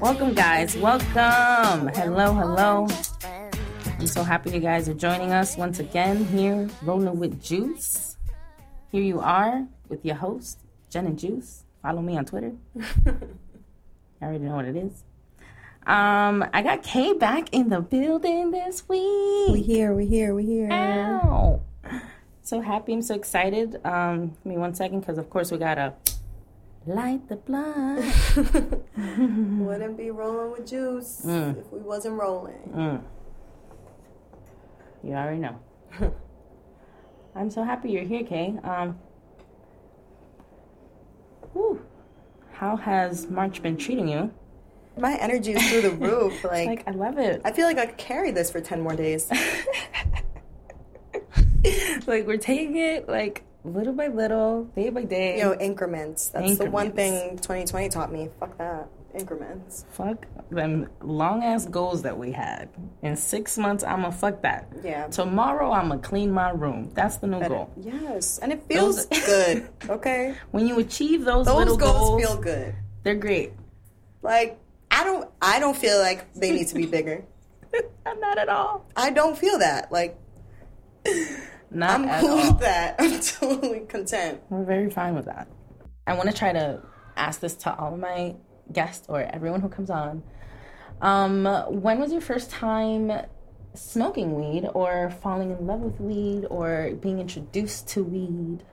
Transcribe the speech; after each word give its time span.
Welcome, 0.00 0.32
guys. 0.32 0.76
Welcome. 0.76 1.88
Hello, 1.88 2.32
hello. 2.32 2.86
I'm 3.98 4.06
so 4.06 4.22
happy 4.22 4.50
you 4.50 4.60
guys 4.60 4.88
are 4.88 4.94
joining 4.94 5.32
us 5.32 5.56
once 5.56 5.80
again 5.80 6.24
here, 6.26 6.68
rolling 6.82 7.18
with 7.18 7.42
Juice. 7.42 8.16
Here 8.92 9.02
you 9.02 9.18
are 9.18 9.66
with 9.88 10.04
your 10.04 10.14
host, 10.14 10.60
Jen 10.88 11.06
and 11.06 11.18
Juice. 11.18 11.64
Follow 11.82 12.00
me 12.00 12.16
on 12.16 12.26
Twitter. 12.26 12.52
I 12.80 14.24
already 14.24 14.44
know 14.44 14.54
what 14.54 14.66
it 14.66 14.76
is. 14.76 15.02
Um, 15.84 16.48
I 16.52 16.62
got 16.62 16.84
Kay 16.84 17.14
back 17.14 17.48
in 17.52 17.68
the 17.68 17.80
building 17.80 18.52
this 18.52 18.88
week. 18.88 19.50
We 19.50 19.62
here, 19.62 19.94
we 19.94 20.06
here, 20.06 20.32
we 20.32 20.46
here. 20.46 20.70
Ow. 20.70 21.60
So 22.42 22.60
happy, 22.60 22.92
I'm 22.92 23.02
so 23.02 23.16
excited. 23.16 23.84
Um, 23.84 24.28
give 24.28 24.46
me 24.46 24.58
one 24.58 24.74
second, 24.74 25.00
because 25.00 25.18
of 25.18 25.28
course 25.28 25.50
we 25.50 25.58
gotta 25.58 25.94
light 26.88 27.28
the 27.28 27.36
blunt. 27.36 28.04
Wouldn't 29.66 29.96
be 29.96 30.10
rolling 30.10 30.52
with 30.52 30.66
juice 30.66 31.22
Mm. 31.24 31.58
if 31.58 31.70
we 31.72 31.78
wasn't 31.80 32.18
rolling. 32.20 32.70
Mm. 32.74 33.02
You 35.04 35.12
already 35.14 35.38
know. 35.38 35.60
I'm 37.36 37.50
so 37.50 37.62
happy 37.62 37.90
you're 37.90 38.04
here, 38.04 38.24
Kay. 38.24 38.56
Um, 38.64 38.98
whew. 41.52 41.82
How 42.52 42.76
has 42.76 43.28
March 43.30 43.62
been 43.62 43.76
treating 43.76 44.08
you? 44.08 44.32
My 44.96 45.14
energy 45.16 45.52
is 45.52 45.68
through 45.70 45.82
the 45.82 45.90
roof. 46.06 46.42
Like, 46.42 46.66
Like, 46.66 46.88
I 46.88 46.90
love 46.92 47.18
it. 47.18 47.40
I 47.44 47.52
feel 47.52 47.66
like 47.66 47.78
I 47.78 47.86
could 47.86 47.98
carry 47.98 48.32
this 48.32 48.50
for 48.50 48.60
10 48.60 48.80
more 48.80 48.96
days. 48.96 49.30
like, 52.06 52.26
we're 52.26 52.36
taking 52.38 52.76
it, 52.76 53.08
like, 53.08 53.44
little 53.64 53.92
by 53.92 54.08
little, 54.08 54.64
day 54.76 54.90
by 54.90 55.04
day. 55.04 55.38
You 55.38 55.44
know, 55.44 55.54
increments. 55.54 56.28
That's 56.30 56.58
the 56.58 56.70
one 56.70 56.92
thing 56.92 57.36
2020 57.38 57.88
taught 57.88 58.12
me. 58.12 58.28
Fuck 58.40 58.56
that. 58.58 58.88
Increments. 59.14 59.84
Fuck 59.92 60.26
them 60.50 60.88
long 61.00 61.42
ass 61.42 61.66
goals 61.66 62.02
that 62.02 62.16
we 62.16 62.30
had. 62.30 62.68
In 63.02 63.16
six 63.16 63.56
months, 63.58 63.82
I'ma 63.82 64.10
fuck 64.10 64.42
that. 64.42 64.70
Yeah. 64.84 65.06
Tomorrow, 65.08 65.72
I'ma 65.72 65.96
clean 65.96 66.30
my 66.30 66.50
room. 66.50 66.90
That's 66.94 67.16
the 67.16 67.26
new 67.26 67.40
goal. 67.48 67.70
Yes. 67.80 68.38
And 68.38 68.52
it 68.52 68.62
feels 68.68 69.06
Those- 69.06 69.20
good. 69.26 69.68
Okay? 69.88 70.34
When 70.50 70.68
you 70.68 70.78
achieve 70.78 71.24
those, 71.24 71.46
Those 71.46 71.56
little 71.56 71.76
goals 71.76 71.96
goals, 71.96 72.22
feel 72.22 72.36
good. 72.40 72.74
they're 73.02 73.14
great. 73.16 73.52
Like, 74.22 74.58
I 74.90 75.04
don't 75.04 75.28
I 75.40 75.58
don't 75.58 75.76
feel 75.76 75.98
like 75.98 76.32
they 76.34 76.50
need 76.52 76.68
to 76.68 76.74
be 76.74 76.86
bigger. 76.86 77.24
I'm 78.06 78.20
not 78.20 78.38
at 78.38 78.48
all. 78.48 78.86
I 78.94 79.10
don't 79.10 79.36
feel 79.38 79.58
that. 79.58 79.90
Like, 79.90 80.18
Not 81.70 81.90
I'm 82.00 82.08
at 82.08 82.20
cool 82.20 82.30
all. 82.30 82.48
with 82.52 82.60
that. 82.60 82.96
I'm 82.98 83.20
totally 83.20 83.80
content. 83.80 84.40
We're 84.50 84.64
very 84.64 84.90
fine 84.90 85.14
with 85.14 85.26
that. 85.26 85.48
I 86.06 86.14
want 86.14 86.30
to 86.30 86.34
try 86.36 86.52
to 86.52 86.82
ask 87.16 87.40
this 87.40 87.54
to 87.56 87.74
all 87.76 87.94
of 87.94 88.00
my 88.00 88.36
guests 88.72 89.06
or 89.08 89.20
everyone 89.22 89.60
who 89.60 89.68
comes 89.68 89.90
on. 89.90 90.22
Um, 91.00 91.44
when 91.82 92.00
was 92.00 92.12
your 92.12 92.20
first 92.20 92.50
time 92.50 93.12
smoking 93.74 94.34
weed 94.34 94.68
or 94.74 95.10
falling 95.22 95.50
in 95.50 95.66
love 95.66 95.80
with 95.80 96.00
weed 96.00 96.46
or 96.50 96.92
being 97.00 97.20
introduced 97.20 97.88
to 97.88 98.02
weed? 98.02 98.64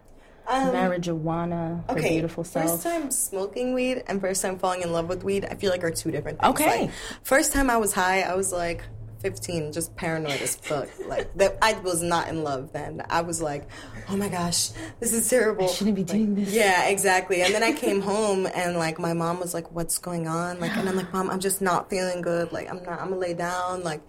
Um, 0.47 0.71
Marijuana, 0.73 1.87
her 1.89 1.97
Okay, 1.97 2.09
beautiful 2.11 2.43
self. 2.43 2.69
first 2.69 2.83
time 2.83 3.09
smoking 3.09 3.73
weed 3.73 4.03
and 4.07 4.21
first 4.21 4.43
time 4.43 4.59
falling 4.59 4.83
in 4.83 4.91
love 4.91 5.09
with 5.09 5.23
weed, 5.23 5.43
I 5.45 5.55
feel 5.55 5.71
like 5.71 5.83
are 5.83 5.89
two 5.91 6.11
different 6.11 6.39
things. 6.39 6.51
Okay. 6.53 6.81
Like, 6.81 6.91
first 7.23 7.51
time 7.51 7.69
I 7.69 7.77
was 7.77 7.93
high, 7.93 8.21
I 8.21 8.35
was 8.35 8.51
like 8.53 8.83
15, 9.25 9.71
just 9.73 9.95
paranoid 9.95 10.39
as 10.39 10.55
fuck. 10.55 10.87
Like 11.07 11.33
that, 11.37 11.57
I 11.59 11.73
was 11.79 12.03
not 12.03 12.27
in 12.27 12.43
love 12.43 12.71
then. 12.73 13.01
I 13.09 13.21
was 13.21 13.41
like, 13.41 13.67
oh 14.07 14.15
my 14.15 14.29
gosh, 14.29 14.69
this 14.99 15.13
is 15.13 15.27
terrible. 15.27 15.65
I 15.65 15.71
shouldn't 15.73 15.95
be 15.95 16.03
doing 16.03 16.35
this. 16.35 16.53
Yeah, 16.53 16.89
exactly. 16.89 17.41
And 17.41 17.51
then 17.51 17.63
I 17.63 17.73
came 17.73 18.01
home 18.01 18.45
and 18.45 18.77
like 18.77 18.99
my 18.99 19.13
mom 19.13 19.39
was 19.39 19.55
like, 19.55 19.71
"What's 19.71 19.97
going 19.97 20.27
on?" 20.27 20.59
Like, 20.59 20.77
and 20.77 20.87
I'm 20.87 20.95
like, 20.95 21.11
"Mom, 21.11 21.31
I'm 21.31 21.39
just 21.39 21.59
not 21.59 21.89
feeling 21.89 22.21
good. 22.21 22.51
Like, 22.51 22.69
I'm 22.69 22.83
not. 22.83 23.01
I'm 23.01 23.09
gonna 23.09 23.17
lay 23.17 23.33
down. 23.33 23.83
Like, 23.83 24.01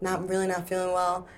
not 0.00 0.28
really 0.28 0.48
not 0.48 0.68
feeling 0.68 0.92
well." 0.92 1.28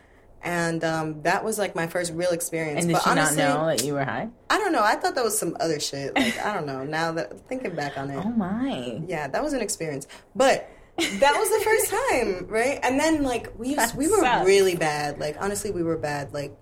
And 0.42 0.82
um, 0.84 1.22
that 1.22 1.44
was 1.44 1.58
like 1.58 1.74
my 1.74 1.88
first 1.88 2.12
real 2.14 2.30
experience. 2.30 2.80
And 2.80 2.88
did 2.88 2.94
but 2.94 3.02
she 3.02 3.10
honestly, 3.10 3.42
not 3.42 3.60
know 3.60 3.66
that 3.66 3.84
you 3.84 3.92
were 3.94 4.04
high? 4.04 4.28
I 4.48 4.56
don't 4.58 4.72
know. 4.72 4.82
I 4.82 4.94
thought 4.94 5.14
that 5.16 5.24
was 5.24 5.36
some 5.36 5.56
other 5.60 5.78
shit. 5.80 6.14
Like, 6.16 6.38
I 6.38 6.54
don't 6.54 6.64
know. 6.66 6.84
Now 6.84 7.12
that 7.12 7.46
thinking 7.48 7.74
back 7.74 7.98
on 7.98 8.10
it, 8.10 8.16
Oh 8.24 8.30
my. 8.30 9.02
yeah, 9.08 9.26
that 9.28 9.42
was 9.42 9.52
an 9.52 9.60
experience. 9.60 10.06
But 10.36 10.70
that 10.98 11.34
was 11.36 11.50
the 11.50 11.64
first 11.64 11.90
time, 11.90 12.46
right? 12.48 12.78
And 12.82 12.98
then 12.98 13.22
like 13.22 13.52
we 13.58 13.70
used, 13.74 13.96
we 13.96 14.08
were 14.08 14.20
sucks. 14.20 14.46
really 14.46 14.76
bad. 14.76 15.18
Like 15.18 15.36
honestly, 15.40 15.70
we 15.70 15.82
were 15.82 15.96
bad. 15.98 16.32
Like 16.32 16.56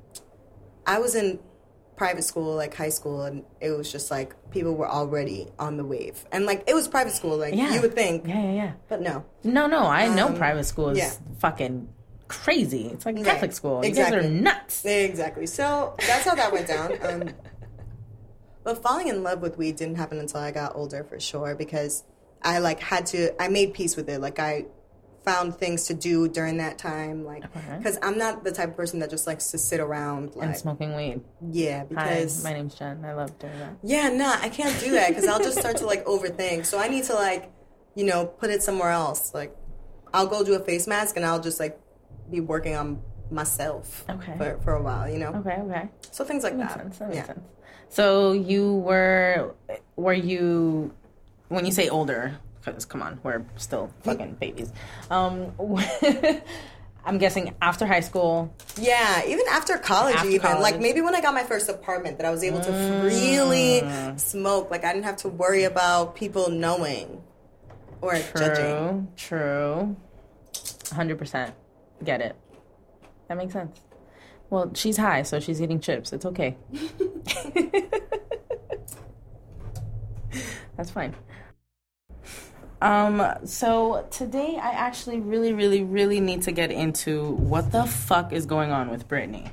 I 0.87 0.99
was 0.99 1.15
in 1.15 1.39
private 1.97 2.25
school, 2.25 2.57
like 2.57 2.75
high 2.75 2.89
school, 2.89 3.23
and 3.23 3.45
it 3.61 3.71
was 3.71 3.91
just 3.93 4.11
like 4.11 4.35
people 4.51 4.75
were 4.75 4.89
already 4.89 5.49
on 5.59 5.77
the 5.77 5.85
wave. 5.85 6.25
And 6.33 6.47
like 6.47 6.65
it 6.67 6.75
was 6.75 6.89
private 6.89 7.13
school, 7.13 7.37
like 7.37 7.55
Yeah. 7.55 7.73
you 7.75 7.81
would 7.81 7.95
think, 7.95 8.27
Yeah, 8.27 8.43
yeah, 8.43 8.53
yeah. 8.53 8.73
but 8.89 9.01
no. 9.01 9.25
No, 9.45 9.67
no, 9.69 9.81
I 9.87 10.09
know 10.13 10.27
Um, 10.29 10.35
private 10.37 10.65
school 10.65 10.91
is 10.91 10.99
yeah. 10.99 11.13
fucking 11.39 11.89
crazy. 12.27 12.87
It's 12.89 13.07
like 13.07 13.15
Right. 13.17 13.25
Catholic 13.25 13.53
school. 13.53 13.85
You 13.85 13.93
guys 13.93 14.13
are 14.13 14.23
nuts. 14.23 14.85
Exactly. 14.85 15.47
So 15.47 15.95
that's 16.07 16.25
how 16.25 16.35
that 16.35 16.53
went 16.53 16.67
down. 16.67 16.93
Um, 17.03 17.31
but 18.65 18.83
falling 18.83 19.07
in 19.09 19.23
love 19.23 19.41
with 19.41 19.57
weed 19.59 19.77
didn't 19.77 19.97
happen 19.97 20.19
until 20.19 20.41
I 20.41 20.51
got 20.51 20.75
older, 20.75 21.05
for 21.05 21.21
sure, 21.21 21.55
because 21.55 22.03
I 22.45 22.59
like 22.59 22.81
had 22.81 23.07
to. 23.07 23.41
I 23.43 23.49
made 23.49 23.75
peace 23.75 23.97
with 23.97 24.09
it. 24.09 24.21
Like 24.21 24.39
I 24.39 24.67
found 25.25 25.57
things 25.57 25.87
to 25.87 25.95
do 25.95 26.29
during 26.29 26.59
that 26.59 26.77
time, 26.77 27.25
like 27.25 27.45
Okay. 27.47 27.79
because 27.79 27.99
I'm 28.03 28.19
not 28.19 28.45
the 28.45 28.53
type 28.53 28.69
of 28.69 28.77
person 28.77 28.99
that 29.01 29.09
just 29.09 29.27
likes 29.27 29.51
to 29.53 29.59
sit 29.59 29.81
around. 29.81 30.35
Like 30.37 30.49
And 30.49 30.57
smoking 30.57 30.95
weed. 30.95 31.23
yeah, 31.51 31.79
Hi, 31.79 31.85
because 31.87 32.45
my 32.45 32.53
name's 32.53 32.75
Jen. 32.75 33.03
I 33.05 33.15
love 33.15 33.39
doing 33.39 33.59
that. 33.59 33.77
yeah, 33.83 34.11
nah, 34.11 34.37
I 34.43 34.51
can't 34.51 34.79
do 34.81 34.91
that 34.93 35.09
because 35.09 35.27
I'll 35.27 35.39
just 35.43 35.59
start 35.59 35.79
to 35.79 35.87
like 35.87 36.05
overthink. 36.05 36.67
So 36.67 36.79
I 36.79 36.89
need 36.89 37.05
to 37.05 37.15
like, 37.15 37.51
you 37.95 38.05
know, 38.05 38.27
put 38.27 38.51
it 38.51 38.63
somewhere 38.63 38.91
else. 38.91 39.33
Like 39.33 39.57
I'll 40.13 40.27
go 40.27 40.45
do 40.45 40.53
a 40.55 40.61
face 40.61 40.87
mask 40.87 41.17
and 41.17 41.25
I'll 41.25 41.41
just 41.41 41.59
like 41.59 41.81
be 42.31 42.41
working 42.41 42.75
on 42.75 43.01
myself 43.31 44.05
Okay. 44.11 44.35
for, 44.37 44.59
for 44.63 44.75
a 44.75 44.83
while, 44.83 45.09
you 45.09 45.19
know. 45.19 45.33
Okay, 45.37 45.57
okay. 45.63 45.89
So 46.11 46.25
things 46.25 46.45
like 46.45 46.55
Makes 46.55 46.75
that. 46.75 46.83
sense. 46.83 46.99
That 46.99 47.09
makes 47.09 47.17
yeah. 47.17 47.27
sense. 47.27 47.41
So 47.89 48.33
you 48.33 48.75
were, 48.77 49.55
were 49.97 50.13
you, 50.13 50.93
when 51.55 51.65
you 51.65 51.73
say 51.73 51.89
older, 51.89 52.39
because 52.65 52.85
come 52.85 53.03
on, 53.03 53.21
we're 53.23 53.45
still 53.57 53.91
fucking 54.03 54.35
babies. 54.35 54.73
Um, 55.11 55.53
I'm 57.07 57.19
guessing 57.19 57.55
after 57.61 57.87
high 57.87 58.01
school. 58.01 58.55
Yeah, 58.81 59.23
even 59.27 59.45
after 59.51 59.77
college, 59.77 60.15
After 60.17 60.29
even 60.29 60.41
college. 60.41 60.63
like 60.63 60.81
maybe 60.81 61.01
when 61.03 61.15
I 61.15 61.21
got 61.21 61.35
my 61.35 61.45
first 61.45 61.69
apartment, 61.69 62.17
that 62.19 62.27
I 62.27 62.31
was 62.31 62.43
able 62.43 62.61
to 62.61 63.01
freely 63.03 63.83
smoke. 64.17 64.71
Like 64.71 64.85
I 64.85 64.93
didn't 64.93 65.05
have 65.05 65.17
to 65.19 65.29
worry 65.29 65.65
about 65.65 66.15
people 66.17 66.49
knowing 66.51 67.23
or 68.01 68.15
judging. 68.37 69.09
True, 69.17 69.97
true. 69.97 69.97
100%. 70.55 71.53
Get 72.05 72.21
it. 72.21 72.37
That 73.29 73.37
makes 73.37 73.53
sense. 73.53 73.79
Well, 74.51 74.71
she's 74.75 74.97
high, 74.97 75.23
so 75.23 75.41
she's 75.41 75.61
eating 75.61 75.81
chips. 75.81 76.13
It's 76.13 76.25
okay. 76.27 76.57
That's 80.77 80.91
fine. 80.91 81.15
Um, 82.81 83.23
so 83.45 84.07
today 84.11 84.59
I 84.61 84.71
actually 84.73 85.21
really, 85.21 85.53
really, 85.53 85.83
really 85.83 86.21
need 86.21 86.43
to 86.43 86.53
get 86.53 86.71
into 86.71 87.33
what 87.33 87.73
the 87.73 87.85
fuck 87.85 88.33
is 88.33 88.47
going 88.47 88.71
on 88.71 88.91
with 88.91 89.09
Britney. 89.09 89.51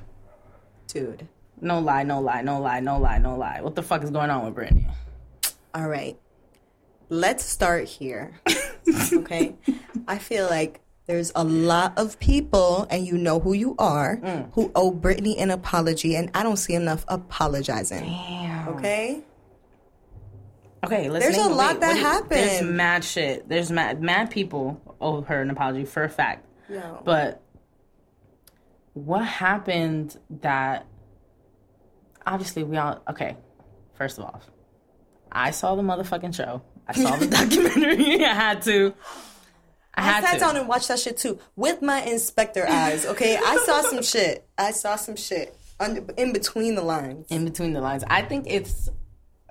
Dude. 0.88 1.28
No 1.62 1.80
lie, 1.80 2.04
no 2.04 2.20
lie, 2.20 2.42
no 2.42 2.60
lie, 2.60 2.80
no 2.80 2.98
lie, 2.98 3.20
no 3.20 3.38
lie. 3.38 3.62
What 3.62 3.76
the 3.76 3.84
fuck 3.84 4.04
is 4.04 4.10
going 4.10 4.30
on 4.32 4.46
with 4.46 4.56
Britney? 4.56 4.92
All 5.74 5.88
right. 5.88 6.20
Let's 7.10 7.46
start 7.46 7.88
here. 7.88 8.40
okay. 9.14 9.56
I 10.08 10.18
feel 10.18 10.50
like 10.50 10.82
there's 11.06 11.32
a 11.36 11.44
lot 11.44 11.98
of 11.98 12.20
people, 12.20 12.88
and 12.90 13.06
you 13.06 13.18
know 13.18 13.40
who 13.40 13.54
you 13.54 13.76
are, 13.78 14.16
who 14.54 14.72
owe 14.76 14.92
Britney 14.92 15.36
an 15.40 15.52
apology, 15.52 16.16
and 16.16 16.32
I 16.34 16.42
don't 16.42 16.58
see 16.58 16.74
enough 16.74 17.06
apologizing. 17.08 18.04
Damn. 18.06 18.68
Okay. 18.70 19.22
Okay, 20.84 21.10
let's 21.10 21.24
There's 21.24 21.38
a 21.38 21.50
lot 21.50 21.80
that 21.80 21.98
happened. 21.98 22.32
There's 22.32 22.62
mad 22.64 23.04
shit. 23.04 23.48
There's 23.48 23.70
mad 23.72 24.02
mad 24.02 24.32
people 24.32 24.96
owe 25.00 25.22
her 25.22 25.42
an 25.42 25.50
apology 25.50 25.86
for 25.86 26.04
a 26.04 26.10
fact. 26.10 26.48
Yeah. 26.70 26.98
But 27.04 27.44
what 28.94 29.24
happened 29.24 30.18
that 30.42 30.88
obviously 32.26 32.64
we 32.64 32.78
all 32.78 33.02
okay, 33.10 33.38
first 33.94 34.18
of 34.18 34.26
all, 34.26 34.42
I 35.32 35.52
saw 35.52 35.76
the 35.76 35.84
motherfucking 35.84 36.36
show. 36.36 36.64
I 36.88 36.94
saw 36.94 37.16
the 37.16 37.28
documentary. 37.40 38.26
I 38.26 38.34
had 38.34 38.62
to. 38.64 38.94
I 39.94 40.18
I 40.18 40.22
sat 40.22 40.34
to. 40.34 40.40
down 40.40 40.58
and 40.58 40.68
watched 40.68 40.88
that 40.88 41.00
shit 41.00 41.18
too 41.18 41.38
with 41.56 41.82
my 41.82 42.02
inspector 42.02 42.68
eyes. 42.68 43.06
Okay, 43.06 43.38
I 43.38 43.58
saw 43.66 43.82
some 43.82 44.02
shit. 44.04 44.48
I 44.58 44.72
saw 44.72 44.96
some 44.96 45.16
shit 45.16 45.56
under, 45.80 46.04
in 46.18 46.34
between 46.34 46.74
the 46.74 46.82
lines. 46.82 47.28
in 47.30 47.46
between 47.46 47.74
the 47.74 47.82
lines. 47.82 48.04
I 48.08 48.24
think 48.24 48.46
it's 48.48 48.90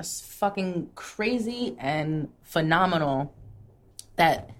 fucking 0.03 0.91
crazy 0.95 1.77
and 1.79 2.29
phenomenal 2.43 3.35
that 4.17 4.51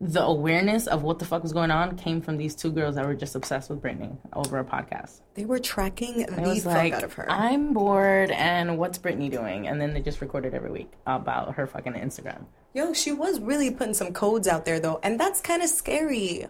the 0.00 0.22
awareness 0.22 0.88
of 0.88 1.04
what 1.04 1.20
the 1.20 1.24
fuck 1.24 1.44
was 1.44 1.52
going 1.52 1.70
on 1.70 1.96
came 1.96 2.20
from 2.20 2.36
these 2.36 2.56
two 2.56 2.72
girls 2.72 2.96
that 2.96 3.06
were 3.06 3.14
just 3.14 3.36
obsessed 3.36 3.70
with 3.70 3.80
Britney 3.80 4.16
over 4.32 4.58
a 4.58 4.64
podcast. 4.64 5.20
They 5.34 5.44
were 5.44 5.60
tracking 5.60 6.26
the 6.26 6.40
was 6.42 6.64
fuck 6.64 6.74
like, 6.74 6.92
out 6.92 7.04
of 7.04 7.12
her. 7.12 7.30
I'm 7.30 7.72
bored, 7.72 8.32
and 8.32 8.78
what's 8.78 8.98
Britney 8.98 9.30
doing? 9.30 9.68
And 9.68 9.80
then 9.80 9.94
they 9.94 10.00
just 10.00 10.20
recorded 10.20 10.54
every 10.54 10.72
week 10.72 10.90
about 11.06 11.54
her 11.54 11.68
fucking 11.68 11.92
Instagram. 11.92 12.46
Yo, 12.74 12.92
she 12.92 13.12
was 13.12 13.38
really 13.38 13.70
putting 13.70 13.94
some 13.94 14.12
codes 14.12 14.48
out 14.48 14.64
there 14.64 14.80
though, 14.80 14.98
and 15.04 15.20
that's 15.20 15.40
kind 15.40 15.62
of 15.62 15.68
scary. 15.68 16.46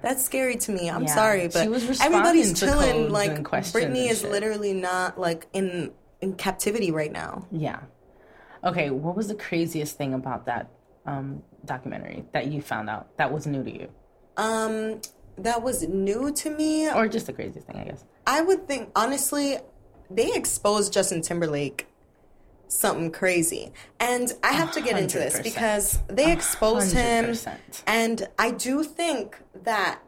That's 0.00 0.24
scary 0.24 0.56
to 0.56 0.72
me. 0.72 0.88
I'm 0.90 1.02
Yeah, 1.02 1.14
sorry, 1.14 1.42
she 1.42 1.48
but 1.48 2.00
everybody's 2.00 2.58
chilling. 2.58 3.10
Like 3.10 3.32
Britney 3.42 4.08
is 4.10 4.22
shit. 4.22 4.30
literally 4.30 4.72
not 4.72 5.20
like 5.20 5.46
in 5.52 5.92
in 6.22 6.34
captivity 6.34 6.90
right 6.90 7.12
now. 7.12 7.46
Yeah. 7.50 7.80
Okay, 8.64 8.90
what 8.90 9.16
was 9.16 9.28
the 9.28 9.34
craziest 9.34 9.98
thing 9.98 10.14
about 10.14 10.46
that 10.46 10.70
um, 11.04 11.42
documentary 11.64 12.24
that 12.32 12.46
you 12.46 12.62
found 12.62 12.88
out 12.88 13.16
that 13.18 13.32
was 13.32 13.46
new 13.46 13.62
to 13.64 13.70
you? 13.70 13.88
Um, 14.36 15.00
that 15.36 15.62
was 15.62 15.86
new 15.86 16.32
to 16.32 16.50
me. 16.50 16.88
Or 16.90 17.08
just 17.08 17.26
the 17.26 17.32
craziest 17.32 17.66
thing, 17.66 17.76
I 17.76 17.84
guess. 17.84 18.04
I 18.26 18.40
would 18.40 18.68
think 18.68 18.90
honestly, 18.94 19.58
they 20.08 20.32
exposed 20.32 20.92
Justin 20.92 21.22
Timberlake 21.22 21.88
something 22.68 23.10
crazy, 23.10 23.72
and 24.00 24.32
I 24.42 24.52
have 24.52 24.72
to 24.72 24.80
get 24.80 24.98
into 24.98 25.18
this 25.18 25.40
because 25.40 25.98
they 26.06 26.32
exposed 26.32 26.94
him, 26.94 27.26
100%. 27.26 27.82
and 27.86 28.28
I 28.38 28.52
do 28.52 28.82
think 28.84 29.38
that 29.64 30.00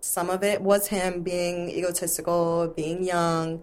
some 0.00 0.28
of 0.30 0.42
it 0.42 0.60
was 0.60 0.88
him 0.88 1.22
being 1.22 1.70
egotistical, 1.70 2.72
being 2.74 3.04
young. 3.04 3.62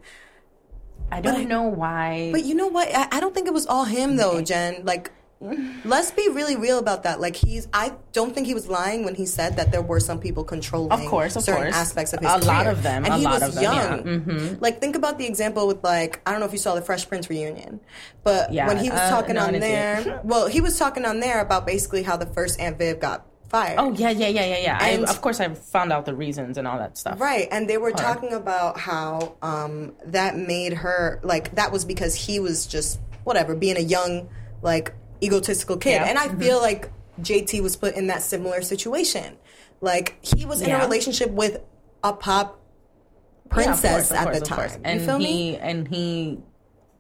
I 1.12 1.22
don't 1.22 1.36
I- 1.42 1.44
know 1.44 1.64
why. 1.64 2.30
But 2.32 2.46
you 2.46 2.56
know 2.56 2.68
what? 2.68 2.88
I, 2.94 3.08
I 3.12 3.20
don't 3.20 3.34
think 3.34 3.48
it 3.48 3.54
was 3.54 3.66
all 3.66 3.86
him 3.86 4.16
though, 4.18 4.42
Jen. 4.42 4.84
Like, 4.84 5.12
let's 5.86 6.10
be 6.12 6.28
really 6.30 6.56
real 6.56 6.80
about 6.80 7.04
that. 7.04 7.22
Like, 7.22 7.36
he's. 7.36 7.68
I 7.72 7.94
don't 8.12 8.34
think 8.34 8.48
he 8.48 8.54
was 8.56 8.68
lying 8.68 9.06
when 9.06 9.14
he 9.16 9.26
said 9.28 9.56
that 9.58 9.72
there 9.72 9.84
were 9.84 10.00
some 10.00 10.20
people 10.20 10.44
controlling, 10.44 10.92
Of 10.92 11.06
course, 11.06 11.36
of 11.36 11.44
certain 11.44 11.64
course. 11.66 11.76
aspects 11.76 12.12
of 12.14 12.22
his 12.22 12.30
A 12.32 12.40
lot 12.48 12.66
of 12.66 12.82
them, 12.82 13.06
and 13.06 13.14
a 13.14 13.18
he 13.18 13.24
lot 13.24 13.42
was 13.42 13.50
of 13.50 13.54
them, 13.56 13.64
yeah. 13.64 13.98
Mm-hmm. 13.98 14.30
young. 14.48 14.58
Like, 14.60 14.80
think 14.82 14.96
about 14.96 15.18
the 15.20 15.28
example 15.28 15.68
with 15.68 15.84
like 15.84 16.22
I 16.26 16.32
don't 16.32 16.40
know 16.40 16.48
if 16.48 16.54
you 16.54 16.58
saw 16.58 16.74
the 16.76 16.82
Fresh 16.82 17.08
Prince 17.08 17.30
reunion, 17.30 17.80
but 18.24 18.52
Yeah, 18.52 18.68
when 18.68 18.78
he 18.78 18.90
was 18.90 19.00
uh, 19.00 19.10
talking 19.12 19.36
no, 19.36 19.46
on 19.46 19.54
there, 19.60 20.22
well, 20.24 20.48
he 20.48 20.60
was 20.60 20.78
talking 20.80 21.06
on 21.06 21.20
there 21.20 21.40
about 21.40 21.66
basically 21.68 22.02
how 22.04 22.18
the 22.18 22.26
first 22.26 22.60
Aunt 22.60 22.80
Viv 22.80 23.00
got 23.00 23.26
fired. 23.50 23.76
oh, 23.80 23.92
yeah, 23.94 24.10
yeah, 24.10 24.28
yeah, 24.28 24.46
yeah, 24.46 24.58
yeah. 24.58 24.78
I, 24.80 24.90
And- 24.90 25.06
of 25.06 25.22
course, 25.22 25.40
I 25.40 25.54
found 25.54 25.92
out 25.92 26.06
the 26.06 26.16
reasons 26.16 26.58
and 26.58 26.68
all 26.68 26.78
that 26.78 26.98
stuff. 26.98 27.20
Right, 27.20 27.48
and 27.52 27.70
they 27.70 27.78
were 27.78 27.92
talking 27.92 28.34
about 28.34 28.80
how 28.80 29.36
um, 29.42 29.94
that 30.06 30.38
made 30.38 30.74
her 30.74 31.20
like 31.24 31.56
that 31.56 31.72
was 31.72 31.86
because 31.86 32.14
he 32.16 32.40
was 32.40 32.66
just 32.68 33.00
whatever 33.24 33.56
being 33.56 33.78
a 33.78 33.82
young 33.82 34.30
like 34.62 34.94
egotistical 35.24 35.78
kid, 35.78 35.92
Yeah. 35.92 36.06
and 36.06 36.18
I 36.18 36.28
Mhm. 36.28 36.40
feel 36.40 36.60
like 36.62 36.92
JT 37.22 37.62
was 37.62 37.76
put 37.76 37.96
in 37.96 38.08
that 38.08 38.22
similar 38.22 38.62
situation. 38.62 39.38
Like 39.82 40.18
he 40.22 40.46
was 40.46 40.62
in 40.62 40.70
Yeah. 40.70 40.80
a 40.82 40.84
relationship 40.86 41.32
with 41.32 41.60
a 42.04 42.14
pop 42.14 42.60
Yeah, 42.60 43.46
of 43.46 43.50
princess 43.52 43.92
course, 43.92 44.12
of 44.12 44.18
at 44.18 44.24
course, 44.26 44.38
the 44.40 44.44
of 44.44 44.52
course. 44.52 44.72
time. 44.74 44.82
And 44.84 45.00
you 45.02 45.06
feel 45.08 45.18
he 45.20 45.24
me? 45.26 45.58
and 45.58 45.88
he 45.88 46.40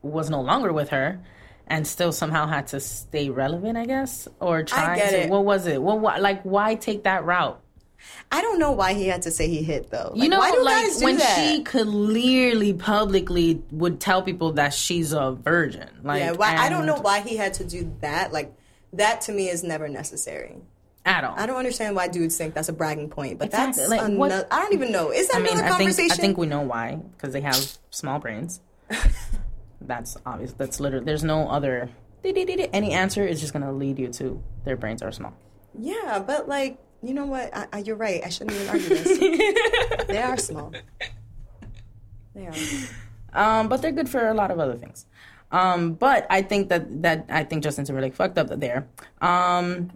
was 0.02 0.30
no 0.30 0.42
longer 0.42 0.72
with 0.74 0.90
her 0.90 1.20
and 1.68 1.86
still 1.86 2.12
somehow 2.12 2.48
had 2.48 2.68
to 2.68 2.80
stay 2.80 3.30
relevant, 3.30 3.78
I 3.78 3.86
guess, 3.86 4.28
or 4.40 4.64
try 4.64 4.96
get 4.96 5.10
to 5.12 5.19
it. 5.24 5.30
what 5.30 5.44
was 5.46 5.68
it? 5.68 5.81
What, 5.81 6.00
what 6.00 6.22
like 6.22 6.42
why 6.44 6.75
take 6.75 7.04
that 7.04 7.25
route? 7.25 7.62
I 8.31 8.42
don't 8.42 8.60
know 8.60 8.72
why 8.74 8.94
he 8.94 9.08
had 9.08 9.24
to 9.24 9.31
say 9.31 9.48
he 9.50 9.64
hit 9.64 9.90
though. 9.90 10.14
You 10.16 10.30
know, 10.30 10.40
why 10.40 10.52
do 10.52 10.64
like 10.64 10.84
guys 10.86 10.98
do 11.00 11.06
when 11.06 11.18
that? 11.18 11.36
she 11.36 11.64
clearly 11.64 12.74
publicly 12.74 13.62
would 13.72 14.00
tell 14.00 14.22
people 14.22 14.54
that 14.54 14.74
she's 14.74 15.14
a 15.14 15.31
virgin. 15.31 15.90
Like 16.04 16.19
yeah, 16.22 16.31
why, 16.34 16.56
I 16.56 16.69
don't 16.69 16.86
know 16.86 16.96
why 17.00 17.22
he 17.22 17.36
had 17.38 17.56
to 17.56 17.64
do 17.66 17.92
that. 18.02 18.31
Like 18.31 18.54
that 18.94 19.22
to 19.22 19.31
me 19.31 19.50
is 19.50 19.64
never 19.64 19.90
necessary. 19.90 20.56
at 21.06 21.24
all. 21.24 21.34
I 21.38 21.46
don't 21.48 21.58
understand 21.58 21.96
why 21.96 22.08
dudes 22.08 22.38
think 22.38 22.54
that's 22.54 22.69
a 22.69 22.74
bragging 22.74 23.10
point, 23.10 23.40
but 23.40 23.46
Exactly. 23.48 23.88
that's 23.88 23.90
Like, 23.90 24.18
what- 24.18 24.31
another. 24.31 24.48
I 24.52 24.62
don't 24.62 24.74
even 24.74 24.92
know. 24.92 25.12
Is 25.12 25.28
that 25.30 25.38
I 25.38 25.40
mean, 25.40 25.54
another 25.54 25.66
I 25.66 25.78
think 25.78 25.80
conversation? 25.90 26.12
I 26.12 26.16
think 26.16 26.38
we 26.38 26.48
know 26.48 26.62
why 26.62 26.96
because 27.18 27.34
they 27.34 27.42
have 27.42 27.78
small 27.90 28.19
brains. 28.19 28.62
That's 29.88 30.18
obvious. 30.25 30.54
That's 30.54 30.80
literally. 30.80 31.06
There's 31.06 31.24
no 31.24 31.48
other. 31.50 31.89
Any 32.24 32.92
answer 32.92 33.25
is 33.25 33.39
just 33.39 33.54
gonna 33.54 33.72
lead 33.72 33.98
you 34.00 34.10
to 34.10 34.44
their 34.66 34.75
brains 34.75 35.01
are 35.01 35.12
small. 35.12 35.34
Yeah, 35.78 36.24
but 36.25 36.48
like, 36.48 36.78
you 37.01 37.13
know 37.13 37.25
what? 37.25 37.56
I, 37.56 37.68
I, 37.72 37.78
you're 37.80 37.95
right. 37.95 38.22
I 38.25 38.30
shouldn't 38.30 38.56
even 38.57 38.69
argue 38.69 38.89
this. 38.89 40.07
they 40.07 40.22
are 40.22 40.38
small. 40.38 40.74
They 42.36 42.48
are. 42.48 42.54
Um, 43.34 43.69
but 43.69 43.81
they're 43.81 43.92
good 43.92 44.10
for 44.10 44.28
a 44.28 44.34
lot 44.34 44.51
of 44.51 44.60
other 44.60 44.75
things. 44.75 45.06
Um, 45.51 45.94
but 45.94 46.28
I 46.30 46.42
think 46.42 46.69
that 46.69 47.01
that 47.04 47.25
I 47.30 47.44
think 47.44 47.63
Justin 47.63 47.86
Timberlake 47.86 48.16
fucked 48.16 48.38
up 48.38 48.50
there. 48.60 48.88
Um, 49.22 49.92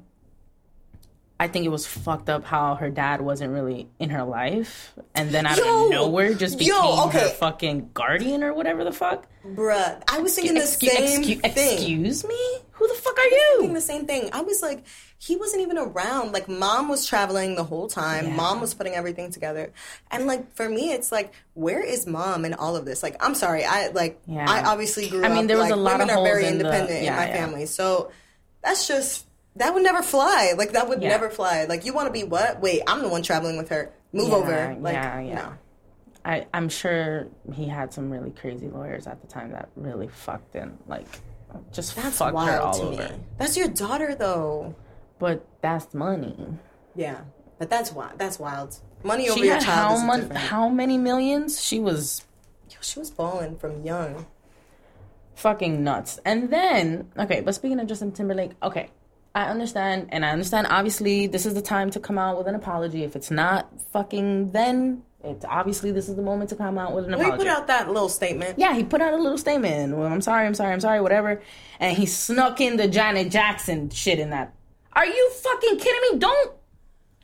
I 1.41 1.47
think 1.47 1.65
it 1.65 1.69
was 1.69 1.88
fucked 1.88 2.29
up 2.29 2.45
how 2.45 2.75
her 2.75 2.91
dad 2.91 3.19
wasn't 3.19 3.51
really 3.51 3.89
in 3.97 4.11
her 4.11 4.23
life, 4.23 4.93
and 5.15 5.31
then 5.31 5.47
out 5.47 5.57
Yo! 5.57 5.85
of 5.85 5.89
nowhere 5.91 6.35
just 6.35 6.59
became 6.59 6.75
Yo, 6.75 7.07
her 7.07 7.29
fucking 7.29 7.89
guardian 7.95 8.43
or 8.43 8.53
whatever 8.53 8.83
the 8.83 8.91
fuck. 8.91 9.25
Bruh, 9.43 9.99
I 10.07 10.19
was 10.19 10.35
thinking 10.35 10.53
the 10.53 10.61
Excuse, 10.61 10.91
same 10.93 11.19
excuse, 11.21 11.41
thing. 11.41 11.73
excuse 11.77 12.23
me? 12.27 12.57
Who 12.73 12.88
the 12.88 12.93
fuck 12.93 13.17
are 13.17 13.29
Thinking 13.29 13.69
you? 13.69 13.73
the 13.73 13.81
same 13.81 14.05
thing. 14.05 14.29
I 14.33 14.41
was 14.41 14.61
like, 14.61 14.85
he 15.17 15.35
wasn't 15.35 15.63
even 15.63 15.79
around. 15.79 16.31
Like, 16.31 16.47
mom 16.47 16.89
was 16.89 17.07
traveling 17.07 17.55
the 17.55 17.63
whole 17.63 17.87
time. 17.87 18.27
Yeah. 18.27 18.35
Mom 18.35 18.61
was 18.61 18.73
putting 18.75 18.94
everything 18.94 19.31
together. 19.31 19.71
And 20.11 20.27
like, 20.27 20.53
for 20.55 20.67
me, 20.69 20.91
it's 20.91 21.11
like, 21.11 21.33
where 21.55 21.83
is 21.83 22.05
mom 22.05 22.45
in 22.45 22.53
all 22.53 22.75
of 22.75 22.85
this? 22.85 23.01
Like, 23.03 23.15
I'm 23.23 23.33
sorry. 23.35 23.65
I 23.65 23.87
like, 23.89 24.19
Yeah. 24.27 24.45
I 24.49 24.63
obviously 24.63 25.09
grew 25.09 25.23
I 25.25 25.29
mean, 25.29 25.39
up. 25.39 25.47
there 25.47 25.57
was 25.57 25.69
like, 25.69 25.73
a 25.73 25.75
lot 25.75 26.01
of 26.01 26.07
women 26.07 26.17
are 26.17 26.23
very 26.23 26.44
holes 26.44 26.51
in 26.53 26.57
the- 26.59 26.65
independent 26.65 26.99
in 26.99 27.05
yeah, 27.05 27.15
my 27.15 27.27
yeah. 27.27 27.33
family. 27.33 27.65
So 27.65 28.11
that's 28.63 28.87
just 28.87 29.25
that 29.57 29.74
would 29.74 29.83
never 29.83 30.01
fly. 30.01 30.53
Like, 30.57 30.71
that 30.71 30.88
would 30.88 31.01
Yeah. 31.01 31.09
never 31.09 31.30
fly. 31.30 31.65
Like, 31.65 31.86
you 31.86 31.94
want 31.94 32.07
to 32.07 32.13
be 32.13 32.24
what? 32.24 32.62
Wait, 32.62 32.81
I'm 32.88 33.01
the 33.01 33.09
one 33.09 33.21
traveling 33.24 33.57
with 33.57 33.69
her. 33.69 33.92
Move 34.13 34.30
Yeah, 34.30 34.36
over. 34.36 34.77
Like, 34.80 34.94
yeah, 34.94 35.19
yeah. 35.19 35.36
no. 35.36 35.53
I, 36.24 36.45
I'm 36.53 36.69
sure 36.69 37.27
he 37.53 37.65
had 37.68 37.92
some 37.94 38.12
really 38.12 38.30
crazy 38.31 38.68
lawyers 38.68 39.07
at 39.07 39.21
the 39.21 39.27
time 39.27 39.51
that 39.51 39.69
really 39.75 40.07
fucked 40.07 40.56
in, 40.56 40.77
like, 40.88 41.07
just 41.74 41.95
That's 41.95 42.18
fucked 42.18 42.30
her 42.31 42.33
wild 42.36 42.62
all 42.62 42.74
to 42.74 42.81
over. 42.88 43.03
me. 43.13 43.19
That's 43.38 43.57
your 43.57 43.68
daughter, 43.68 44.15
though. 44.15 44.75
But 45.19 45.45
that's 45.62 45.94
money. 45.94 46.47
Yeah, 46.95 47.21
but 47.57 47.69
that's 47.69 47.92
wild. 47.92 48.18
That's 48.19 48.39
wild. 48.39 48.77
Money 49.04 49.30
over 49.30 49.39
She 49.39 49.47
your 49.47 49.59
child 49.59 50.00
how 50.00 50.15
different. 50.15 50.38
How 50.38 50.69
many 50.69 50.97
millions? 50.97 51.62
She 51.62 51.80
was 51.80 52.24
Yo, 52.69 52.77
she 52.81 53.00
was 53.00 53.09
balling 53.09 53.57
from 53.57 53.83
young. 53.83 54.25
fucking 55.36 55.83
nuts. 55.83 56.19
And 56.24 56.50
then, 56.51 57.12
okay, 57.18 57.42
but 57.42 57.56
speaking 57.56 57.80
of 57.80 57.88
Justin 57.88 58.12
Timberlake, 58.12 58.51
okay, 58.62 58.89
I 59.33 59.45
understand, 59.45 60.10
and 60.12 60.25
I 60.25 60.31
understand. 60.31 60.68
Obviously, 60.69 61.28
this 61.28 61.45
is 61.45 61.54
the 61.54 61.62
time 61.62 61.90
to 61.92 62.00
come 62.00 62.18
out 62.18 62.38
with 62.38 62.47
an 62.47 62.56
apology. 62.56 63.04
If 63.04 63.16
it's 63.16 63.31
not 63.31 63.69
fucking 63.94 64.52
then, 64.52 65.04
it's 65.23 65.45
obviously 65.45 65.92
this 65.92 66.09
is 66.09 66.16
the 66.18 66.21
moment 66.21 66.50
to 66.50 66.56
come 66.57 66.78
out 66.78 66.94
with 66.94 67.06
an 67.06 67.11
Well, 67.11 67.21
apology. 67.21 67.44
he 67.44 67.50
put 67.50 67.57
out 67.57 67.68
that 67.68 67.88
little 67.88 68.09
statement. 68.09 68.59
yeah, 68.59 68.73
he 68.73 68.83
put 68.83 69.00
out 69.02 69.14
a 69.14 69.18
little 69.18 69.38
statement. 69.38 69.95
Well, 69.95 70.07
I'm 70.11 70.19
sorry, 70.21 70.45
I'm 70.45 70.54
sorry, 70.54 70.73
I'm 70.73 70.81
sorry, 70.81 71.00
whatever. 71.00 71.42
And 71.80 71.95
he 71.95 72.06
snuck 72.07 72.59
in 72.59 72.76
the 72.76 72.88
Janet 72.90 73.31
Jackson 73.31 73.90
shit 73.90 74.19
in 74.19 74.31
that. 74.31 74.54
Are 74.94 75.06
you 75.06 75.30
fucking 75.30 75.78
kidding 75.78 76.11
me? 76.14 76.19
Don't. 76.19 76.52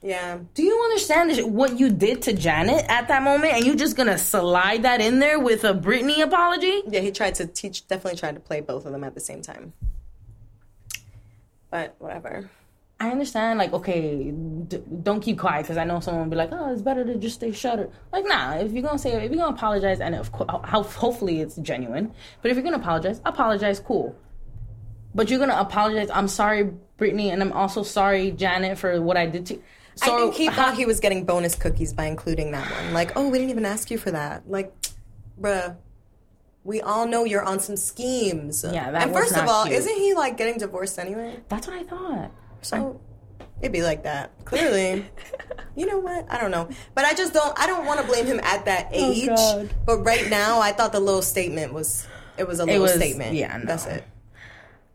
Yeah. 0.01 0.37
Do 0.53 0.63
you 0.63 0.79
understand 0.85 1.31
this- 1.31 1.43
what 1.43 1.77
you 1.77 1.89
did 1.89 2.21
to 2.21 2.33
Janet 2.33 2.85
at 2.87 3.09
that 3.09 3.23
moment? 3.23 3.53
And 3.53 3.65
you're 3.65 3.75
just 3.75 3.97
gonna 3.97 4.17
slide 4.17 4.83
that 4.83 5.01
in 5.01 5.19
there 5.19 5.39
with 5.39 5.65
a 5.65 5.73
Britney 5.73 6.21
apology? 6.21 6.83
Yeah, 6.87 7.01
he 7.01 7.11
tried 7.11 7.35
to 7.35 7.47
teach, 7.47 7.85
definitely 7.87 8.17
tried 8.17 8.35
to 8.35 8.39
play 8.39 8.61
both 8.61 8.85
of 8.85 8.93
them 8.93 9.03
at 9.03 9.13
the 9.15 9.19
same 9.19 9.41
time. 9.41 9.73
But 11.69 11.95
whatever. 11.99 12.49
I 12.99 13.11
understand, 13.11 13.59
like, 13.59 13.73
okay, 13.73 14.31
d- 14.31 14.81
don't 15.03 15.21
keep 15.21 15.37
quiet 15.37 15.63
because 15.63 15.77
I 15.77 15.83
know 15.83 15.99
someone 15.99 16.23
will 16.23 16.31
be 16.31 16.35
like, 16.35 16.49
oh, 16.51 16.73
it's 16.73 16.81
better 16.81 17.05
to 17.05 17.15
just 17.15 17.35
stay 17.35 17.51
shut. 17.51 17.91
Like, 18.11 18.25
nah, 18.25 18.55
if 18.55 18.71
you're 18.71 18.81
gonna 18.81 18.97
say, 18.97 19.11
if 19.11 19.31
you're 19.31 19.39
gonna 19.39 19.55
apologize, 19.55 19.99
and 19.99 20.15
of 20.15 20.31
course, 20.31 20.49
how, 20.63 20.81
hopefully 20.81 21.41
it's 21.41 21.57
genuine, 21.57 22.11
but 22.41 22.49
if 22.49 22.57
you're 22.57 22.63
gonna 22.63 22.77
apologize, 22.77 23.21
apologize, 23.23 23.79
cool. 23.79 24.15
But 25.13 25.29
you're 25.29 25.39
gonna 25.39 25.57
apologize, 25.57 26.09
I'm 26.11 26.27
sorry, 26.27 26.71
Britney, 26.97 27.27
and 27.31 27.41
I'm 27.43 27.53
also 27.53 27.83
sorry, 27.83 28.31
Janet, 28.31 28.79
for 28.79 28.99
what 28.99 29.15
I 29.15 29.27
did 29.27 29.45
to 29.47 29.61
So, 29.93 30.15
I 30.15 30.19
think 30.21 30.33
he 30.33 30.49
thought 30.49 30.75
he 30.75 30.87
was 30.87 30.99
getting 30.99 31.23
bonus 31.23 31.53
cookies 31.53 31.93
by 31.93 32.05
including 32.05 32.51
that 32.51 32.65
one. 32.71 32.93
Like, 32.93 33.15
oh, 33.15 33.29
we 33.29 33.37
didn't 33.37 33.51
even 33.51 33.65
ask 33.65 33.91
you 33.91 33.99
for 33.99 34.09
that. 34.09 34.49
Like, 34.49 34.73
bruh, 35.39 35.75
we 36.67 36.81
all 36.81 37.07
know 37.07 37.23
you're 37.23 37.43
on 37.43 37.59
some 37.61 37.77
schemes. 37.77 38.63
Yeah, 38.69 38.91
that 38.91 39.03
And 39.03 39.11
was 39.13 39.23
first 39.29 39.37
of 39.37 39.47
all, 39.47 39.63
cute. 39.65 39.77
isn't 39.77 39.95
he 39.95 40.13
like 40.13 40.35
getting 40.35 40.57
divorced 40.59 40.99
anyway? 40.99 41.39
That's 41.47 41.65
what 41.65 41.77
I 41.77 41.83
thought. 41.83 42.31
So 42.61 42.99
it'd 43.61 43.71
be 43.71 43.81
like 43.83 44.03
that. 44.03 44.31
Clearly. 44.43 45.05
you 45.77 45.85
know 45.85 45.99
what? 45.99 46.25
I 46.29 46.37
don't 46.41 46.51
know. 46.51 46.67
But 46.93 47.05
I 47.05 47.13
just 47.13 47.33
don't 47.33 47.57
I 47.57 47.67
don't 47.67 47.85
want 47.85 48.01
to 48.01 48.05
blame 48.05 48.25
him 48.25 48.41
at 48.43 48.65
that 48.65 48.89
age. 48.91 49.29
Oh, 49.31 49.63
God. 49.63 49.73
but 49.85 49.97
right 50.03 50.29
now 50.29 50.59
I 50.59 50.73
thought 50.73 50.91
the 50.91 50.99
little 50.99 51.21
statement 51.21 51.71
was 51.73 52.05
it 52.37 52.45
was 52.45 52.59
a 52.59 52.65
little 52.65 52.81
was- 52.83 52.93
statement. 52.95 53.33
yeah, 53.35 53.55
no. 53.57 53.63
That's 53.65 53.85
it. 53.85 54.03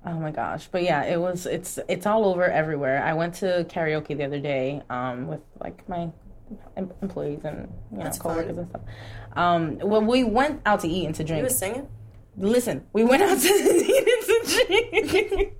Oh 0.04 0.18
my 0.18 0.30
gosh. 0.32 0.68
But 0.70 0.82
yeah, 0.82 1.04
it 1.04 1.18
was 1.20 1.46
it's 1.46 1.78
it's 1.88 2.04
all 2.06 2.26
over 2.26 2.44
everywhere. 2.44 3.02
I 3.02 3.14
went 3.14 3.34
to 3.36 3.64
karaoke 3.70 4.14
the 4.16 4.24
other 4.24 4.40
day 4.40 4.82
um 4.90 5.26
with 5.26 5.40
like 5.58 5.88
my 5.88 6.10
em- 6.76 6.92
employees 7.02 7.40
and 7.44 7.68
you 7.90 7.98
know 7.98 8.04
That's 8.04 8.18
coworkers 8.18 8.46
fun. 8.56 8.58
and 8.58 8.68
stuff. 8.68 8.82
Um 9.34 9.78
well 9.78 10.02
we 10.02 10.24
went 10.24 10.62
out 10.66 10.80
to 10.80 10.88
eat 10.88 11.06
and 11.06 11.14
to 11.16 11.24
drink. 11.24 11.44
was 11.44 11.58
singing? 11.58 11.88
Listen, 12.36 12.86
we 12.94 13.04
went 13.04 13.22
out 13.22 13.38
to 13.38 13.46
eat 13.48 14.08
and 14.08 14.48
to 14.48 14.66
drink. 14.66 15.54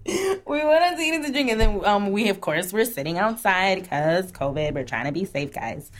we 0.47 0.65
went 0.65 0.83
out 0.83 0.97
to 0.97 1.03
eat 1.03 1.15
and 1.15 1.25
to 1.27 1.31
drink, 1.31 1.51
and 1.51 1.61
then 1.61 1.85
um, 1.85 2.11
we 2.13 2.31
of 2.31 2.41
course 2.41 2.73
we're 2.73 2.87
sitting 2.87 3.19
outside 3.19 3.83
because 3.83 4.33
COVID. 4.33 4.73
We're 4.75 4.85
trying 4.85 5.05
to 5.05 5.13
be 5.13 5.27
safe, 5.27 5.53
guys. 5.53 5.91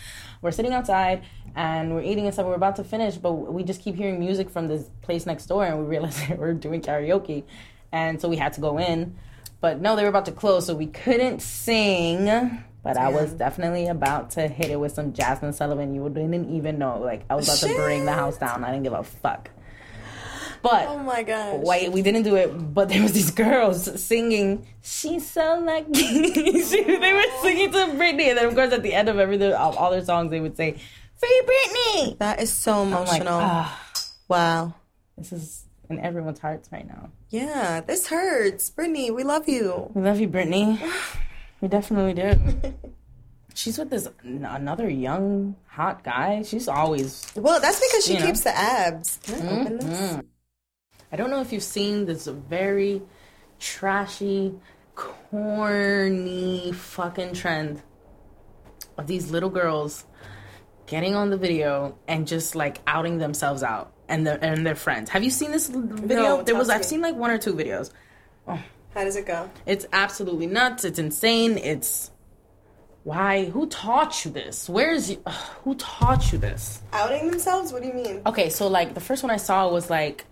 We're 0.41 0.51
sitting 0.51 0.73
outside 0.73 1.25
and 1.55 1.95
we're 1.95 2.03
eating 2.03 2.25
and 2.25 2.33
stuff. 2.33 2.47
We're 2.47 2.55
about 2.55 2.77
to 2.77 2.85
finish, 2.85 3.17
but 3.19 3.33
we 3.33 3.65
just 3.65 3.83
keep 3.83 3.97
hearing 3.97 4.19
music 4.19 4.49
from 4.49 4.67
this 4.69 4.89
place 5.03 5.27
next 5.27 5.45
door, 5.47 5.67
and 5.67 5.79
we 5.79 5.85
realize 5.85 6.17
that 6.29 6.39
we're 6.39 6.55
doing 6.55 6.81
karaoke, 6.81 7.45
and 7.93 8.19
so 8.19 8.31
we 8.31 8.37
had 8.37 8.55
to 8.55 8.63
go 8.63 8.79
in. 8.79 9.15
But 9.61 9.79
no, 9.83 9.95
they 9.95 10.03
were 10.05 10.09
about 10.09 10.25
to 10.25 10.33
close, 10.33 10.65
so 10.65 10.75
we 10.75 10.87
couldn't 10.87 11.43
sing. 11.43 12.65
But 12.83 12.97
I 12.97 13.11
was 13.11 13.33
definitely 13.33 13.87
about 13.87 14.31
to 14.31 14.49
hit 14.49 14.71
it 14.71 14.81
with 14.81 14.93
some 14.93 15.13
Jazmine 15.13 15.55
Sullivan. 15.55 15.95
You 15.95 16.09
didn't 16.09 16.53
even 16.55 16.79
know. 16.79 16.99
Like 16.99 17.25
I 17.31 17.37
was 17.37 17.47
about 17.47 17.69
to 17.69 17.75
bring 17.83 18.05
the 18.05 18.13
house 18.13 18.39
down. 18.39 18.65
I 18.65 18.73
didn't 18.73 18.83
give 18.83 18.93
a 18.93 19.05
fuck. 19.05 19.51
But 20.63 20.87
Oh 20.89 20.99
my 20.99 21.23
gosh. 21.25 21.59
why 21.61 21.89
we 21.89 22.03
didn't 22.03 22.23
do 22.23 22.37
it, 22.37 22.49
but 22.75 22.89
there 22.89 23.03
was 23.03 23.13
these 23.13 23.31
girls 23.33 24.01
singing. 24.01 24.67
She's 24.83 25.29
so 25.29 25.59
lucky. 25.65 26.31
They 26.31 27.13
were 27.13 27.25
singing 27.43 27.73
to 27.73 27.79
Britney, 27.99 28.29
and 28.29 28.39
then 28.39 28.47
of 28.47 28.55
course 28.55 28.73
at 28.73 28.83
the 28.83 28.95
end 28.95 29.09
of 29.09 29.19
every 29.19 29.43
of 29.43 29.77
all 29.77 29.91
their 29.91 30.05
songs, 30.05 30.31
they 30.31 30.41
would 30.41 30.57
say 30.57 30.77
"Free 31.17 31.43
Britney." 31.45 32.19
That 32.19 32.41
is 32.41 32.53
so 32.53 32.83
I'm 32.83 32.91
like, 32.93 33.01
emotional. 33.23 33.39
ah, 33.43 33.83
wow. 34.29 34.75
this 35.19 35.33
is 35.33 35.65
in 35.91 35.99
everyone's 35.99 36.39
hearts 36.39 36.69
right 36.71 36.87
now. 36.87 37.11
Yeah, 37.31 37.81
this 37.81 38.07
hurts. 38.07 38.71
Britney, 38.71 39.13
we 39.15 39.25
love 39.25 39.49
you. 39.49 39.91
We 39.95 40.03
love 40.03 40.21
you, 40.21 40.29
Britney. 40.29 40.79
We 41.63 41.69
definitely 41.69 42.15
do. 42.15 42.75
She's 43.55 43.79
with 43.79 43.91
this 43.91 44.09
another 44.25 44.91
young 44.91 45.55
hot 45.69 46.03
guy. 46.03 46.43
She's 46.43 46.67
always 46.67 47.25
Well, 47.37 47.61
that's 47.61 47.79
because 47.79 48.05
she 48.05 48.15
You 48.15 48.21
know. 48.21 48.27
keeps 48.27 48.41
the 48.43 48.57
abs. 48.57 49.21
Can 49.23 49.35
I 49.35 49.39
mm-hmm. 49.39 49.61
open 49.61 49.79
this? 49.79 50.21
I 51.13 51.17
don't 51.17 51.31
know 51.31 51.41
if 51.41 51.53
you've 51.53 51.63
seen 51.63 52.07
this 52.07 52.27
very 52.27 53.03
trashy, 53.61 54.55
corny 54.97 56.73
fucking 56.73 57.35
trend 57.35 57.83
of 58.99 59.07
these 59.07 59.31
little 59.31 59.51
girls 59.51 60.05
getting 60.87 61.15
on 61.15 61.31
the 61.31 61.37
video 61.37 61.97
and 62.09 62.27
just 62.27 62.57
like 62.57 62.81
outing 62.89 63.19
themselves 63.19 63.63
out 63.63 63.93
and 64.09 64.27
their 64.27 64.43
and 64.43 64.67
their 64.67 64.75
friends. 64.75 65.11
Have 65.11 65.23
you 65.23 65.31
seen 65.31 65.53
this 65.53 65.69
video? 65.69 66.23
No, 66.23 66.43
there 66.43 66.57
was 66.57 66.69
talk 66.69 66.79
I've 66.79 66.85
seen 66.85 67.03
like 67.03 67.15
one 67.15 67.31
or 67.31 67.39
two 67.39 67.55
videos. 67.55 67.93
Oh, 68.49 68.59
How 68.95 69.05
does 69.05 69.17
it 69.17 69.27
go? 69.27 69.49
It's 69.67 69.87
absolutely 69.93 70.47
nuts. 70.47 70.85
It's 70.85 70.99
insane. 70.99 71.57
It's 71.59 72.11
why? 73.05 73.47
Who 73.47 73.67
taught 73.67 74.25
you 74.25 74.31
this? 74.31 74.69
Where's 74.69 75.11
you? 75.11 75.23
ugh, 75.27 75.35
who 75.65 75.75
taught 75.77 76.31
you 76.33 76.39
this? 76.39 76.83
Outing 76.93 77.31
themselves? 77.31 77.73
What 77.73 77.83
do 77.83 77.89
you 77.89 77.95
mean? 77.95 78.23
Okay, 78.27 78.49
so 78.51 78.69
like 78.69 78.95
the 78.95 79.01
first 79.01 79.23
one 79.23 79.31
I 79.31 79.39
saw 79.39 79.69
was 79.71 79.89
like 79.91 80.27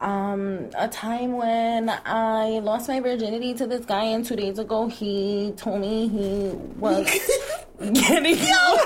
um 0.00 0.70
a 0.76 0.86
time 0.86 1.32
when 1.32 1.90
I 1.90 2.60
lost 2.60 2.86
my 2.88 3.00
virginity 3.00 3.52
to 3.54 3.66
this 3.66 3.84
guy 3.84 4.04
and 4.04 4.24
two 4.24 4.36
days 4.36 4.60
ago 4.60 4.86
he 4.86 5.52
told 5.56 5.80
me 5.80 6.06
he 6.06 6.50
was 6.78 7.04
getting 7.80 8.36
Yo, 8.38 8.76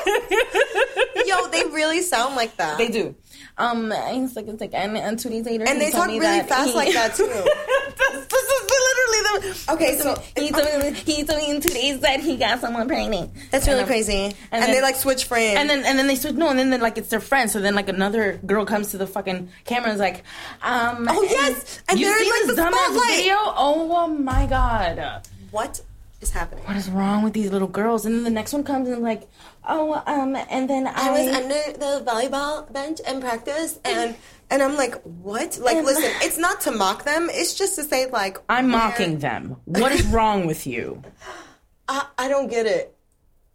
Yo, 1.27 1.49
they 1.49 1.65
really 1.65 2.01
sound 2.01 2.35
like 2.35 2.57
that. 2.57 2.79
They 2.79 2.89
do. 2.89 3.15
Um 3.59 3.93
and 3.93 4.25
it's 4.25 4.37
like 4.37 4.47
it's 4.49 4.61
like 4.63 4.73
and, 4.73 4.97
and 4.97 5.19
two 5.19 5.29
days 5.29 5.45
later 5.45 5.65
and 5.69 5.83
he 5.83 5.87
they 5.87 5.91
talk 5.91 6.07
really 6.09 6.41
fast 6.45 6.71
he- 6.71 6.75
like 6.77 6.95
that 6.95 7.15
too. 7.15 7.27
this, 9.41 9.67
this 9.67 9.67
is 9.67 9.69
literally 9.69 9.73
the 9.73 9.73
Okay, 9.73 9.99
so 9.99 10.41
he 10.41 10.51
told 10.51 10.83
me 10.83 10.93
he 10.93 11.25
told 11.25 11.39
me 11.41 11.61
days 11.61 12.01
that 12.01 12.21
he 12.21 12.37
got 12.37 12.61
someone 12.61 12.87
pregnant. 12.89 13.31
that's 13.51 13.67
really 13.67 13.81
And, 13.81 13.89
crazy. 13.89 14.25
And, 14.51 14.65
and 14.65 14.73
they 14.73 14.81
like 14.83 14.97
switch 14.97 15.25
frames. 15.25 15.59
And 15.59 15.69
then 15.71 15.85
and 15.85 15.99
then 15.99 16.07
they 16.07 16.17
switch 16.17 16.35
no, 16.35 16.49
and 16.51 16.59
then 16.59 16.81
like 16.81 16.99
it's 16.99 17.09
their 17.09 17.21
friend. 17.21 17.51
So 17.51 17.61
then 17.61 17.75
like 17.75 17.89
another 17.89 18.39
girl 18.47 18.65
comes 18.65 18.91
to 18.93 18.99
the 18.99 19.07
fucking 19.07 19.49
camera 19.65 19.91
and 19.91 19.95
is 19.95 20.01
like, 20.01 20.25
um, 20.63 21.07
Oh, 21.11 21.23
yes! 21.23 21.81
And 21.89 21.99
you 21.99 22.07
they're 22.07 22.19
see 22.19 22.31
like, 22.31 22.43
this 22.47 22.57
the 22.57 22.63
dumbass 22.63 22.73
spotlight. 22.73 23.17
video? 23.17 23.37
Oh 23.39 24.09
my 24.09 24.47
god, 24.47 25.23
what 25.51 25.81
is 26.21 26.31
happening? 26.31 26.65
what 26.65 26.77
is 26.77 26.89
wrong 26.89 27.23
with 27.25 27.33
these 27.33 27.51
little 27.51 27.69
girls? 27.69 28.07
And 28.07 28.15
then 28.15 28.25
the 28.25 28.31
next 28.31 28.53
one 28.53 28.63
comes 28.65 28.89
and 28.89 29.03
like, 29.03 29.29
oh, 29.69 30.01
um, 30.07 30.37
and 30.37 30.69
then 30.71 30.87
I, 30.87 31.09
I 31.09 31.11
was 31.11 31.35
under 31.35 31.79
the 31.79 32.05
volleyball 32.07 32.73
bench 32.73 33.01
and 33.07 33.21
practice, 33.21 33.79
and 33.85 34.15
and 34.53 34.63
I'm 34.63 34.77
like, 34.77 34.95
what? 35.03 35.59
Like, 35.59 35.77
And- 35.79 35.87
listen, 35.87 36.11
it's 36.23 36.39
not 36.39 36.61
to 36.63 36.71
mock 36.71 37.05
them. 37.05 37.29
It's 37.33 37.55
just 37.55 37.75
to 37.77 37.83
say, 37.85 38.07
like, 38.11 38.39
I'm 38.49 38.71
where- 38.71 38.79
mocking 38.79 39.19
them. 39.19 39.57
What 39.65 39.91
is 39.93 40.07
wrong 40.07 40.47
with 40.47 40.67
you? 40.67 41.03
I, 41.89 42.07
I 42.19 42.29
don't 42.29 42.49
get 42.49 42.67
it. 42.67 42.95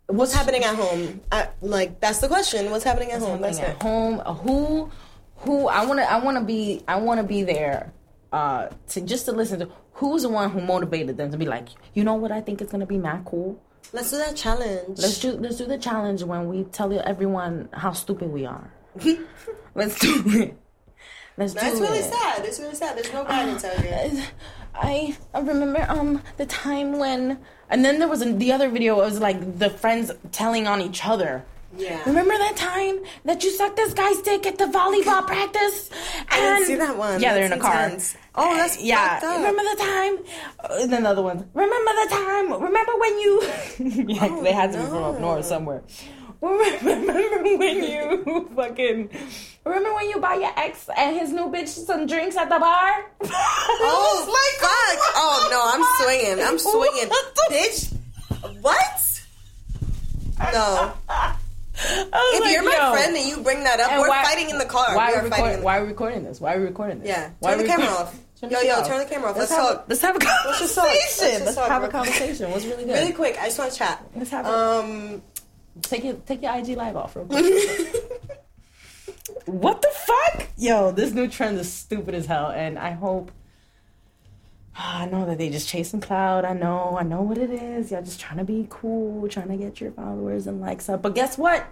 What's 0.08 0.34
happening 0.34 0.63
at 0.63 0.75
home? 0.75 1.22
I, 1.32 1.50
like, 1.62 2.00
that's 2.01 2.20
the 2.20 2.27
question. 2.27 2.72
What's 2.72 2.84
happening 2.84 3.12
at 3.12 3.22
home? 3.22 3.42
That's 3.42 3.58
Happening 3.60 3.75
it. 3.75 3.80
at 3.80 3.84
home. 3.84 4.22
uh, 4.25 4.34
Who, 4.34 4.92
who? 5.38 5.68
I 5.68 5.86
want 5.86 6.00
to. 6.00 6.12
I 6.12 6.18
want 6.20 6.38
to 6.38 6.44
be. 6.44 6.82
I 6.88 6.96
want 6.98 7.20
to 7.22 7.27
be 7.27 7.44
there. 7.44 7.94
Uh, 8.32 8.68
to 8.89 9.00
just 9.01 9.25
to 9.25 9.32
listen 9.32 9.60
to 9.60 9.70
who's 9.94 10.24
the 10.24 10.30
one 10.30 10.50
who 10.51 10.60
motivated 10.62 11.16
them 11.18 11.32
to 11.32 11.38
be 11.38 11.46
like, 11.46 11.70
you 11.94 12.04
know 12.04 12.16
what? 12.16 12.32
I 12.32 12.42
think 12.42 12.62
it's 12.62 12.72
gonna 12.74 12.86
be 12.86 12.98
mad 12.98 13.24
cool. 13.25 13.58
Let's 13.94 14.12
do 14.12 14.18
that 14.18 14.36
challenge. 14.36 14.98
Let's 15.00 15.20
do 15.20 15.32
let's 15.34 15.56
do 15.58 15.66
the 15.66 15.77
challenge 15.77 16.24
when 16.24 16.48
we 16.50 16.66
tell 16.66 16.92
everyone 17.00 17.70
how 17.72 17.94
stupid 17.94 18.30
we 18.30 18.46
are. 18.46 18.70
let's 19.75 19.98
do 20.00 20.22
it. 20.27 20.58
Let's 21.38 21.53
That's 21.53 21.77
it. 21.77 21.82
really 21.82 22.01
sad. 22.01 22.46
It's 22.46 22.60
really 22.60 22.75
sad. 22.75 22.98
There's 22.98 23.13
no 23.13 23.24
guidance 23.24 23.63
out 23.63 23.79
here. 23.79 24.24
I 24.75 25.15
I 25.34 25.39
remember 25.39 25.86
um 25.89 26.22
the 26.38 26.46
time 26.46 27.00
when 27.00 27.39
and 27.70 27.84
then 27.86 28.00
there 28.00 28.08
was 28.08 28.22
a, 28.22 28.32
the 28.34 28.51
other 28.51 28.70
video. 28.70 29.00
It 29.01 29.06
was 29.06 29.20
like 29.20 29.60
the 29.60 29.70
friends 29.70 30.12
telling 30.32 30.67
on 30.67 30.82
each 30.82 31.06
other. 31.06 31.44
Yeah. 31.77 32.01
Remember 32.06 32.36
that 32.38 32.56
time 32.56 33.00
that 33.25 33.44
you 33.44 33.51
sucked 33.51 33.75
this 33.75 33.94
guy's 33.94 34.22
dick 34.22 34.48
at 34.48 34.58
the 34.58 34.65
volleyball 34.65 35.27
practice? 35.34 35.89
I 36.29 36.38
didn't 36.38 36.58
And- 36.58 36.65
see 36.65 36.75
that 36.75 36.98
one. 36.98 37.22
Yeah, 37.22 37.34
they're 37.34 37.46
in 37.46 37.53
a 37.53 37.60
car. 37.60 37.91
Oh, 38.36 38.56
that's 38.56 38.82
yeah. 38.82 39.20
up. 39.22 39.38
Remember 39.38 39.62
the 39.63 39.75
time? 39.77 40.17
Uh, 40.60 40.82
and 40.84 40.94
then 40.94 41.03
the 41.03 41.10
other 41.10 41.22
one. 41.24 41.50
Remember 41.53 41.91
the 42.03 42.08
time? 42.10 42.53
Remember 42.63 42.91
when 42.98 43.20
you? 43.20 43.41
yeah, 44.13 44.27
Oh, 44.32 44.44
they 44.44 44.53
had 44.53 44.72
to 44.72 44.77
be 44.77 44.86
from 44.86 45.03
up 45.03 45.20
north 45.20 45.46
somewhere. 45.46 45.84
Remember 46.41 47.58
when 47.58 47.84
you 47.84 48.50
fucking? 48.56 49.10
Remember 49.65 49.94
when 49.96 50.10
you 50.10 50.20
buy 50.20 50.36
your 50.36 50.51
ex 50.56 50.88
and 50.96 51.15
his 51.17 51.32
new 51.32 51.46
bitch 51.51 51.67
some 51.67 52.06
drinks 52.06 52.36
at 52.38 52.50
the 52.50 52.60
bar? 52.60 53.06
Oh, 53.79 54.25
my 54.27 54.51
God. 54.62 54.98
Oh, 55.15 55.48
no, 55.51 55.60
I'm 55.74 55.84
swinging. 56.06 56.46
I'm 56.46 56.60
swinging. 56.60 57.10
Bitch. 57.51 58.62
What? 58.62 59.22
No. 60.53 60.94
If 61.79 62.51
you're 62.51 62.63
my 62.63 62.91
friend 62.91 63.15
and 63.15 63.27
you 63.27 63.38
bring 63.41 63.63
that 63.63 63.79
up, 63.79 63.91
we're 64.00 64.10
why- 64.10 64.24
fighting 64.24 64.50
in 64.50 64.58
the 64.58 64.65
car. 64.65 64.96
Why 64.96 65.13
are 65.13 65.24
we 65.24 65.29
fighting. 65.29 65.44
recording? 65.46 65.63
Why 65.63 65.77
are 65.77 65.82
we 65.84 65.88
recording 65.89 66.24
this? 66.24 66.41
Why 66.41 66.56
are 66.56 66.60
we 66.60 66.65
recording 66.65 67.00
this? 67.00 67.08
Yeah. 67.10 67.29
Why 67.39 67.51
Turn 67.56 67.60
the 67.63 67.67
camera 67.67 67.88
off. 67.88 68.20
Turn 68.39 68.50
Yo, 68.51 68.60
yo, 68.62 68.84
turn 68.86 69.00
the 69.00 69.06
camera 69.06 69.32
off. 69.32 69.38
Let's 69.38 69.51
Let's 69.51 69.62
have, 69.63 69.75
talk. 69.77 69.86
let's 69.89 70.01
have 70.01 70.15
a 70.15 70.20
conversation. 70.20 70.48
Let's 70.50 70.60
just 70.60 70.75
talk. 70.75 70.86
Let's 71.46 71.56
talk, 71.56 71.67
have 71.70 71.84
a 71.84 71.88
conversation. 71.89 72.51
What's 72.51 72.65
really 72.65 72.86
good? 72.86 72.94
Really 72.94 73.13
quick, 73.13 73.38
I 73.39 73.46
just 73.46 73.58
want 73.60 73.72
to 73.72 73.77
chat. 73.77 74.03
Let's 74.15 74.29
have 74.32 74.46
a, 74.46 74.50
Um, 74.50 75.22
take 75.81 76.03
your 76.03 76.15
take 76.15 76.41
your 76.41 76.55
IG 76.55 76.69
live 76.77 76.96
off 76.96 77.15
real 77.15 77.25
quick. 77.25 77.46
what 79.46 79.81
the 79.81 79.89
fuck? 79.93 80.48
Yo, 80.57 80.91
this 80.91 81.13
new 81.13 81.27
trend 81.27 81.57
is 81.60 81.72
stupid 81.72 82.15
as 82.15 82.25
hell, 82.25 82.51
and 82.51 82.77
I 82.77 82.91
hope. 82.91 83.31
I 84.75 85.07
know 85.07 85.25
that 85.25 85.38
they 85.38 85.50
just 85.50 85.67
chasing 85.67 86.01
cloud. 86.01 86.46
I 86.46 86.53
know, 86.53 86.98
I 87.00 87.03
know 87.03 87.22
what 87.22 87.38
it 87.38 87.50
is. 87.50 87.91
Y'all 87.91 88.03
just 88.03 88.19
trying 88.19 88.38
to 88.38 88.43
be 88.43 88.67
cool, 88.69 89.27
trying 89.27 89.48
to 89.50 89.57
get 89.57 89.81
your 89.81 89.91
followers 89.91 90.46
and 90.48 90.62
likes 90.62 90.88
up. 90.88 91.01
But 91.01 91.15
guess 91.15 91.38
what? 91.38 91.65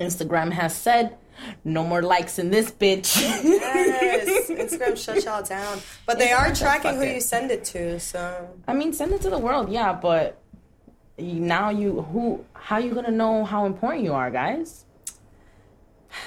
Instagram 0.00 0.52
has 0.52 0.74
said 0.74 1.16
no 1.64 1.84
more 1.84 2.02
likes 2.02 2.38
in 2.38 2.50
this 2.50 2.70
bitch. 2.70 3.20
yes, 3.20 4.50
Instagram 4.50 4.96
shut 5.02 5.24
y'all 5.24 5.42
down. 5.42 5.78
But 6.06 6.18
they 6.18 6.28
Instagram 6.28 6.50
are 6.50 6.54
tracking 6.54 6.94
who 6.96 7.02
it." 7.02 7.14
you 7.14 7.20
send 7.20 7.50
it 7.50 7.64
to, 7.66 8.00
so. 8.00 8.48
I 8.66 8.74
mean, 8.74 8.92
send 8.92 9.12
it 9.12 9.20
to 9.22 9.30
the 9.30 9.38
world, 9.38 9.70
yeah, 9.70 9.92
but 9.92 10.24
you- 10.24 10.41
now 11.22 11.70
you 11.70 12.02
who 12.02 12.44
how 12.54 12.78
you 12.78 12.94
gonna 12.94 13.10
know 13.10 13.44
how 13.44 13.64
important 13.64 14.04
you 14.04 14.12
are, 14.12 14.30
guys? 14.30 14.84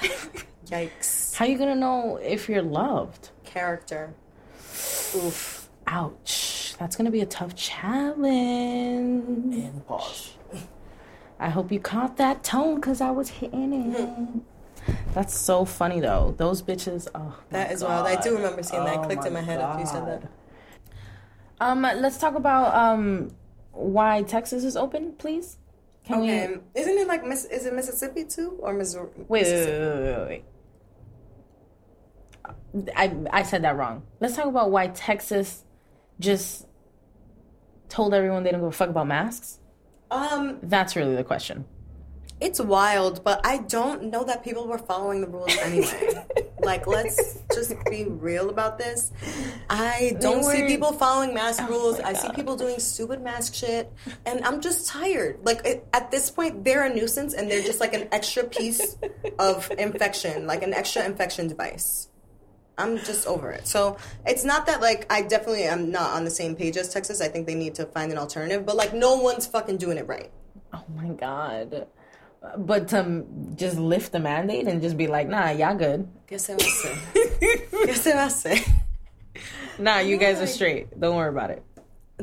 Yikes. 0.66 1.34
How 1.34 1.44
you 1.44 1.58
gonna 1.58 1.74
know 1.74 2.16
if 2.16 2.48
you're 2.48 2.62
loved? 2.62 3.30
Character. 3.44 4.14
Oof. 5.14 5.68
Ouch. 5.86 6.74
That's 6.78 6.96
gonna 6.96 7.10
be 7.10 7.20
a 7.20 7.26
tough 7.26 7.54
challenge. 7.54 8.24
And 9.54 9.86
pause. 9.86 10.32
I 11.38 11.50
hope 11.50 11.70
you 11.70 11.80
caught 11.80 12.16
that 12.16 12.42
tone 12.42 12.76
because 12.76 13.00
I 13.00 13.10
was 13.10 13.28
hitting 13.28 13.94
it. 13.94 14.08
That's 15.14 15.36
so 15.36 15.64
funny 15.64 16.00
though. 16.00 16.34
Those 16.36 16.62
bitches. 16.62 17.08
Oh, 17.14 17.36
that 17.50 17.70
is 17.72 17.82
my 17.82 17.88
is 17.88 18.02
wild. 18.02 18.06
I 18.06 18.20
do 18.20 18.34
remember 18.36 18.62
seeing 18.62 18.84
that. 18.84 18.98
Oh 18.98 19.02
Clicked 19.04 19.26
in 19.26 19.32
my 19.32 19.40
head 19.40 19.60
after 19.60 19.80
you 19.80 19.86
said 19.86 20.06
that. 20.06 20.30
Um, 21.60 21.82
let's 21.82 22.18
talk 22.18 22.34
about 22.34 22.74
um 22.74 23.30
why 23.76 24.22
Texas 24.22 24.64
is 24.64 24.76
open, 24.76 25.12
please. 25.12 25.58
Can 26.04 26.20
we? 26.20 26.30
Isn't 26.30 26.98
it 26.98 27.08
like 27.08 27.24
Miss? 27.24 27.44
Is 27.46 27.66
it 27.66 27.74
Mississippi 27.74 28.24
too, 28.24 28.56
or 28.60 28.72
Missouri? 28.72 29.08
Wait, 29.28 29.44
wait, 29.44 29.66
wait, 29.66 29.80
wait, 29.80 30.16
wait, 30.18 30.44
wait. 32.74 32.92
I 32.96 33.16
I 33.32 33.42
said 33.42 33.62
that 33.62 33.76
wrong. 33.76 34.02
Let's 34.20 34.36
talk 34.36 34.46
about 34.46 34.70
why 34.70 34.88
Texas 34.88 35.64
just 36.20 36.66
told 37.88 38.14
everyone 38.14 38.44
they 38.44 38.52
don't 38.52 38.60
give 38.60 38.68
a 38.68 38.72
fuck 38.72 38.88
about 38.88 39.08
masks. 39.08 39.58
Um. 40.10 40.58
That's 40.62 40.94
really 40.94 41.16
the 41.16 41.24
question. 41.24 41.64
It's 42.38 42.60
wild, 42.60 43.24
but 43.24 43.40
I 43.46 43.58
don't 43.58 44.04
know 44.04 44.22
that 44.24 44.44
people 44.44 44.66
were 44.66 44.78
following 44.78 45.22
the 45.22 45.26
rules 45.26 45.56
anyway. 45.56 46.26
like, 46.60 46.86
let's 46.86 47.38
just 47.54 47.74
be 47.88 48.04
real 48.04 48.50
about 48.50 48.76
this. 48.76 49.10
I 49.70 50.16
don't 50.20 50.44
see 50.44 50.66
people 50.66 50.92
following 50.92 51.32
mask 51.32 51.62
Oh 51.62 51.68
rules. 51.68 51.98
I 52.00 52.12
see 52.12 52.28
people 52.34 52.54
doing 52.54 52.78
stupid 52.78 53.22
mask 53.22 53.54
shit, 53.54 53.90
and 54.26 54.44
I'm 54.44 54.60
just 54.60 54.86
tired. 54.86 55.38
Like, 55.44 55.64
it, 55.64 55.88
at 55.94 56.10
this 56.10 56.30
point, 56.30 56.62
they're 56.62 56.84
a 56.84 56.94
nuisance, 56.94 57.32
and 57.32 57.50
they're 57.50 57.62
just 57.62 57.80
like 57.80 57.94
an 57.94 58.08
extra 58.12 58.44
piece 58.44 58.98
of 59.38 59.70
infection, 59.78 60.46
like 60.46 60.62
an 60.62 60.74
extra 60.74 61.06
infection 61.06 61.48
device. 61.48 62.08
I'm 62.78 62.98
just 62.98 63.26
over 63.26 63.50
it. 63.50 63.66
So 63.66 63.96
it's 64.26 64.44
not 64.44 64.66
that 64.66 64.82
like 64.82 65.10
I 65.10 65.22
definitely 65.22 65.62
am 65.62 65.90
not 65.90 66.10
on 66.10 66.24
the 66.24 66.30
same 66.30 66.54
page 66.54 66.76
as 66.76 66.92
Texas. 66.92 67.22
I 67.22 67.28
think 67.28 67.46
they 67.46 67.54
need 67.54 67.74
to 67.76 67.86
find 67.86 68.12
an 68.12 68.18
alternative, 68.18 68.66
but 68.66 68.76
like 68.76 68.92
no 68.92 69.16
one's 69.16 69.46
fucking 69.46 69.78
doing 69.78 69.96
it 69.96 70.06
right. 70.06 70.30
Oh 70.74 70.84
my 70.94 71.08
god. 71.08 71.86
But 72.56 72.88
to 72.88 73.24
just 73.54 73.78
lift 73.78 74.12
the 74.12 74.20
mandate 74.20 74.66
and 74.66 74.80
just 74.82 74.96
be 74.96 75.06
like, 75.06 75.28
nah, 75.28 75.50
y'all 75.50 75.74
good. 75.76 76.08
¿Qué 76.28 76.38
se 76.38 76.54
va 76.54 76.58
a 76.58 76.66
hacer? 76.66 76.96
¿Qué 77.86 77.94
se 77.94 78.12
va 78.12 78.24
a 78.24 78.26
hacer? 78.26 78.58
Nah, 79.78 79.98
you 79.98 80.16
guys 80.16 80.40
are 80.40 80.46
straight. 80.46 80.98
Don't 80.98 81.16
worry 81.16 81.28
about 81.28 81.50
it. 81.50 81.62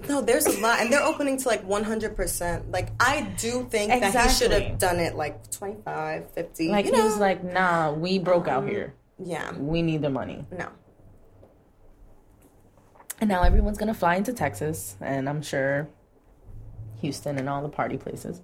No, 0.10 0.22
there's 0.22 0.48
a 0.48 0.60
lot, 0.60 0.80
and 0.82 0.92
they're 0.92 1.03
opening 1.03 1.38
to 1.38 1.48
like 1.48 1.68
100%. 1.68 2.72
Like, 2.72 2.89
I 3.00 3.22
do 3.38 3.68
think 3.70 3.92
that 3.92 4.24
he 4.24 4.30
should 4.30 4.51
have 4.51 4.80
done 4.80 5.00
it 5.00 5.13
like 5.15 5.51
25, 5.51 6.32
50. 6.32 6.70
Like 6.70 6.86
you 6.88 6.96
he 6.96 7.01
was 7.01 7.18
like, 7.18 7.44
nah, 7.44 7.92
we 7.92 8.18
broke 8.18 8.48
out 8.48 8.63
um, 8.63 8.70
here. 8.70 8.96
yeah, 9.24 9.51
We 9.56 9.84
need 9.84 10.01
the 10.01 10.10
money. 10.10 10.46
no. 10.51 10.70
And 13.22 13.30
now 13.30 13.44
everyone's 13.44 13.77
gonna 13.77 13.94
fly 13.94 14.15
into 14.15 14.34
Texas, 14.34 14.98
and 15.00 15.30
I'm 15.30 15.42
sure 15.44 15.88
Houston 17.01 17.38
and 17.38 17.48
all 17.48 17.62
the 17.62 17.70
party 17.70 17.96
places. 17.98 18.42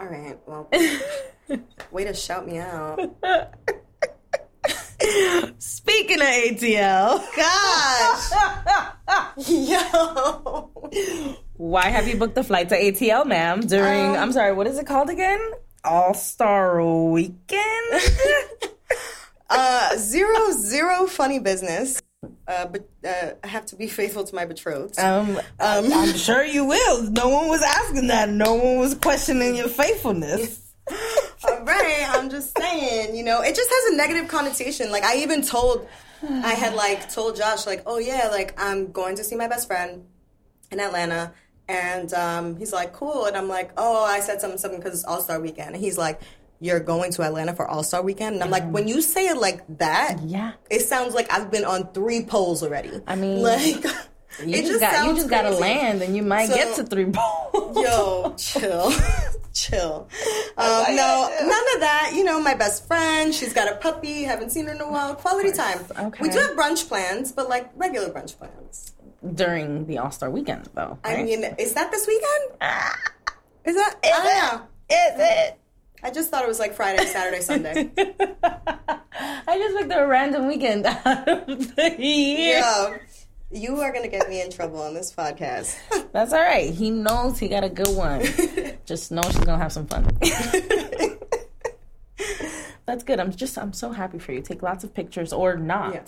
All 0.00 0.06
right, 0.06 0.38
well, 0.46 0.70
way 1.90 2.04
to 2.04 2.14
shout 2.14 2.46
me 2.46 2.56
out. 2.56 2.98
Speaking 5.58 6.22
of 6.22 6.26
ATL, 6.26 7.22
Gosh! 7.36 8.32
Yo! 9.50 10.70
why 11.58 11.88
have 11.90 12.08
you 12.08 12.16
booked 12.16 12.34
the 12.34 12.42
flight 12.42 12.70
to 12.70 12.80
ATL, 12.80 13.26
ma'am? 13.26 13.60
During 13.60 14.12
Um, 14.12 14.16
I'm 14.16 14.32
sorry, 14.32 14.54
what 14.54 14.66
is 14.66 14.78
it 14.78 14.86
called 14.86 15.10
again? 15.10 15.38
All 15.84 16.14
Star 16.14 16.82
Weekend. 16.82 18.00
Uh, 19.50 19.96
zero, 19.98 20.52
zero 20.52 21.06
funny 21.08 21.40
business. 21.40 22.00
Uh, 22.46 22.66
but 22.66 22.88
uh, 23.06 23.30
I 23.42 23.46
have 23.46 23.66
to 23.66 23.76
be 23.76 23.86
faithful 24.00 24.24
to 24.24 24.34
my 24.34 24.44
betrothed. 24.44 24.98
um, 24.98 25.36
um, 25.36 25.42
I'm 25.92 26.14
sure 26.16 26.44
you 26.44 26.64
will. 26.64 27.02
No 27.04 27.28
one 27.28 27.48
was 27.48 27.62
asking 27.62 28.08
that. 28.08 28.28
No 28.28 28.54
one 28.54 28.78
was 28.78 28.94
questioning 28.94 29.54
your 29.56 29.68
faithfulness. 29.68 30.60
All 31.44 31.62
right, 31.64 32.04
I'm 32.08 32.28
just 32.28 32.56
saying, 32.58 33.14
you 33.14 33.22
know, 33.22 33.42
it 33.42 33.54
just 33.54 33.70
has 33.70 33.92
a 33.92 33.96
negative 33.96 34.28
connotation. 34.28 34.90
Like 34.90 35.04
I 35.04 35.18
even 35.18 35.42
told, 35.42 35.86
I 36.28 36.54
had 36.54 36.74
like 36.74 37.08
told 37.12 37.36
Josh, 37.36 37.64
like, 37.64 37.82
oh 37.86 37.98
yeah, 37.98 38.28
like 38.30 38.58
I'm 38.60 38.90
going 38.90 39.14
to 39.16 39.24
see 39.24 39.36
my 39.36 39.46
best 39.46 39.68
friend 39.68 40.04
in 40.72 40.80
Atlanta, 40.80 41.32
and 41.68 42.12
um, 42.12 42.56
he's 42.56 42.72
like, 42.72 42.92
cool, 42.92 43.26
and 43.26 43.36
I'm 43.36 43.46
like, 43.46 43.70
oh, 43.76 44.04
I 44.04 44.18
said 44.20 44.40
something, 44.40 44.58
something 44.58 44.80
because 44.80 44.94
it's 44.94 45.04
All 45.04 45.20
Star 45.20 45.40
Weekend, 45.40 45.74
and 45.76 45.82
he's 45.84 45.96
like, 45.96 46.20
you're 46.60 46.80
going 46.80 47.10
to 47.12 47.22
Atlanta 47.22 47.54
for 47.54 47.66
All 47.66 47.82
Star 47.82 48.02
Weekend, 48.02 48.34
and 48.36 48.44
I'm 48.44 48.50
like, 48.50 48.68
when 48.70 48.86
you 48.86 49.00
say 49.02 49.28
it 49.28 49.36
like 49.38 49.62
that, 49.78 50.18
Yeah. 50.24 50.52
it 50.70 50.80
sounds 50.82 51.14
like 51.14 51.32
I've 51.32 51.50
been 51.50 51.64
on 51.64 51.92
three 51.92 52.22
poles 52.24 52.62
already. 52.62 53.00
I 53.06 53.16
mean, 53.16 53.42
like. 53.50 53.84
You 54.44 54.54
it 54.54 54.64
just, 54.64 54.80
got 54.80 55.06
you 55.06 55.14
just 55.16 55.28
gotta 55.28 55.50
land 55.50 56.02
and 56.02 56.16
you 56.16 56.22
might 56.22 56.48
So- 56.48 56.54
get 56.54 56.76
to 56.76 56.84
three 56.84 57.06
poles. 57.12 57.76
Yo, 57.76 58.32
chill. 58.38 58.92
chill. 59.52 60.08
Um, 60.56 60.84
no, 60.94 61.36
none 61.40 61.74
of 61.74 61.80
that. 61.80 62.12
You 62.14 62.22
know, 62.24 62.40
my 62.40 62.54
best 62.54 62.86
friend, 62.86 63.34
she's 63.34 63.52
got 63.52 63.70
a 63.70 63.74
puppy, 63.76 64.22
haven't 64.22 64.50
seen 64.50 64.66
her 64.66 64.72
in 64.72 64.80
a 64.80 64.90
while. 64.90 65.16
Quality 65.16 65.50
time. 65.50 65.80
Okay. 65.98 66.22
We 66.22 66.30
do 66.30 66.38
have 66.38 66.52
brunch 66.56 66.86
plans, 66.88 67.32
but 67.32 67.48
like 67.48 67.70
regular 67.74 68.08
brunch 68.10 68.38
plans. 68.38 68.92
During 69.34 69.86
the 69.86 69.98
All 69.98 70.12
Star 70.12 70.30
weekend 70.30 70.70
though. 70.74 70.98
I 71.04 71.22
mean, 71.24 71.42
is 71.58 71.74
that 71.74 71.90
this 71.90 72.06
weekend? 72.06 72.52
Is 73.64 73.74
that? 73.74 73.96
I 74.04 74.08
don't 74.10 74.60
know. 74.60 74.66
Is 74.88 75.20
it? 75.20 75.58
I 76.02 76.10
just 76.10 76.30
thought 76.30 76.42
it 76.42 76.48
was 76.48 76.58
like 76.58 76.74
Friday, 76.74 77.04
Saturday, 77.06 77.40
Sunday. 77.40 77.90
I 77.98 79.58
just 79.58 79.76
picked 79.76 79.92
a 79.92 80.06
random 80.06 80.46
weekend 80.46 80.86
out 81.04 81.28
of 81.28 81.76
the 81.76 81.96
year. 81.98 82.60
Yo, 82.60 82.96
you 83.50 83.80
are 83.80 83.92
gonna 83.92 84.08
get 84.08 84.28
me 84.28 84.40
in 84.40 84.50
trouble 84.50 84.80
on 84.80 84.94
this 84.94 85.12
podcast. 85.12 85.78
That's 86.12 86.32
all 86.32 86.40
right. 86.40 86.72
He 86.72 86.90
knows 86.90 87.38
he 87.38 87.48
got 87.48 87.64
a 87.64 87.68
good 87.68 87.94
one. 87.94 88.22
just 88.86 89.12
know 89.12 89.22
she's 89.22 89.38
gonna 89.38 89.58
have 89.58 89.72
some 89.72 89.86
fun. 89.86 90.08
That's 92.86 93.04
good. 93.04 93.20
I'm 93.20 93.30
just 93.32 93.58
I'm 93.58 93.72
so 93.72 93.92
happy 93.92 94.18
for 94.18 94.32
you. 94.32 94.40
Take 94.40 94.62
lots 94.62 94.84
of 94.84 94.94
pictures 94.94 95.32
or 95.32 95.56
not. 95.56 95.94
Yeah. 95.94 96.02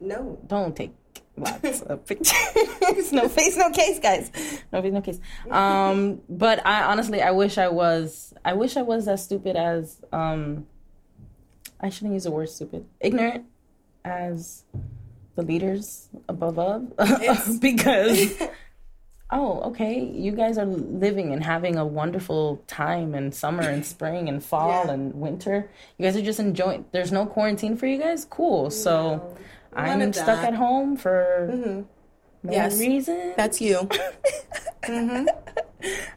No. 0.00 0.38
Don't 0.46 0.74
take 0.76 0.92
lots 1.36 1.82
of 1.82 2.04
pictures. 2.06 3.12
no 3.12 3.28
face, 3.28 3.56
no 3.56 3.70
case, 3.70 3.98
guys. 3.98 4.30
No 4.72 4.82
face, 4.82 4.92
no 4.92 5.00
case. 5.00 5.20
Um, 5.50 6.20
but 6.28 6.64
I 6.66 6.84
honestly, 6.84 7.22
I 7.22 7.30
wish 7.32 7.58
I 7.58 7.68
was. 7.68 8.34
I 8.44 8.54
wish 8.54 8.76
I 8.76 8.82
was 8.82 9.08
as 9.08 9.22
stupid 9.24 9.56
as. 9.56 10.00
Um, 10.12 10.66
I 11.80 11.90
shouldn't 11.90 12.14
use 12.14 12.24
the 12.24 12.30
word 12.32 12.48
stupid. 12.48 12.86
Ignorant 13.00 13.44
as 14.04 14.64
the 15.36 15.42
leaders 15.42 16.08
above 16.28 16.58
us, 16.58 17.56
because. 17.60 18.34
Oh, 19.30 19.60
okay. 19.68 20.00
You 20.02 20.32
guys 20.32 20.56
are 20.56 20.64
living 20.64 21.34
and 21.34 21.44
having 21.44 21.76
a 21.76 21.84
wonderful 21.84 22.62
time 22.66 23.14
in 23.14 23.30
summer 23.30 23.62
and 23.62 23.84
spring 23.84 24.26
and 24.26 24.42
fall 24.42 24.86
Yeah. 24.86 24.92
and 24.92 25.12
winter. 25.16 25.68
You 25.98 26.06
guys 26.06 26.16
are 26.16 26.22
just 26.22 26.40
enjoying. 26.40 26.86
There's 26.92 27.12
no 27.12 27.26
quarantine 27.26 27.76
for 27.76 27.86
you 27.86 27.98
guys. 27.98 28.24
Cool. 28.24 28.70
So 28.70 29.36
I'm 29.74 30.12
stuck. 30.12 30.26
Mm-hmm. 30.26 30.44
at 30.46 30.54
home 30.54 30.96
for 30.96 31.48
no 32.42 32.52
Yes. 32.52 32.78
reason. 32.78 33.34
That's 33.36 33.60
you. 33.60 33.88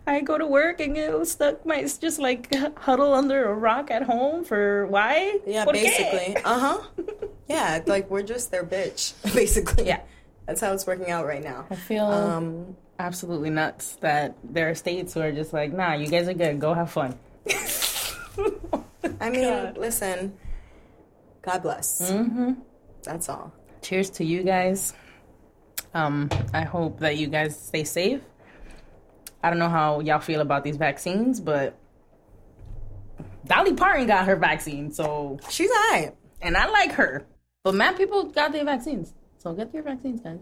I 0.08 0.22
go 0.22 0.38
to 0.38 0.46
work 0.48 0.80
and 0.80 0.96
get 0.96 1.28
stuck. 1.28 1.66
My 1.66 1.82
just 1.84 2.20
like 2.20 2.54
huddle 2.78 3.14
under 3.14 3.46
a 3.46 3.54
rock 3.54 3.92
at 3.92 4.04
home 4.04 4.44
for 4.44 4.88
why? 4.88 5.40
Yeah, 5.46 5.66
¿Por 5.66 5.74
basically. 5.74 6.36
Uh 6.44 6.60
huh. 6.60 6.82
Yeah, 7.48 7.82
like 7.86 8.10
we're 8.10 8.24
just 8.24 8.50
their 8.50 8.64
bitch, 8.64 9.12
basically. 9.36 9.86
Yeah. 9.86 10.00
That's 10.46 10.62
how 10.62 10.72
it's 10.74 10.88
working 10.88 11.12
out 11.12 11.26
right 11.26 11.44
now. 11.44 11.66
I 11.70 11.76
feel 11.76 12.06
Um, 12.06 12.78
absolutely 12.98 13.50
nuts 13.50 13.98
that 14.00 14.36
there 14.42 14.70
are 14.70 14.76
states 14.76 15.14
who 15.14 15.20
are 15.20 15.34
just 15.34 15.52
like, 15.52 15.74
nah, 15.74 15.94
you 15.96 16.08
guys 16.08 16.30
are 16.30 16.34
good. 16.34 16.62
Go 16.62 16.74
have 16.74 16.90
fun. 16.92 17.18
I 19.20 19.30
mean, 19.30 19.42
God. 19.44 19.78
listen, 19.78 20.38
God 21.42 21.62
bless. 21.62 22.10
Mm-hmm. 22.10 22.54
That's 23.04 23.30
all. 23.30 23.52
cheers 23.82 24.10
to 24.12 24.24
you 24.26 24.44
guys. 24.44 24.94
Um, 25.94 26.30
I 26.54 26.62
hope 26.64 27.00
that 27.00 27.18
you 27.18 27.28
guys 27.28 27.60
stay 27.60 27.84
safe. 27.84 28.22
I 29.44 29.50
don't 29.50 29.60
know 29.60 29.70
how 29.70 30.00
y'all 30.02 30.20
feel 30.20 30.42
about 30.42 30.64
these 30.64 30.78
vaccines, 30.78 31.40
but 31.42 31.76
Dolly 33.46 33.74
Parton 33.74 34.08
got 34.08 34.26
her 34.26 34.36
vaccine, 34.36 34.92
so 34.92 35.40
She's 35.50 35.70
alright. 35.72 36.16
and 36.42 36.56
I 36.56 36.68
like 36.70 36.92
her. 36.94 37.26
But 37.64 37.76
mad 37.76 37.98
people 37.98 38.26
got 38.26 38.52
their 38.52 38.64
vaccines, 38.66 39.14
so 39.38 39.54
get 39.54 39.74
your 39.74 39.84
vaccines, 39.84 40.22
guys. 40.22 40.40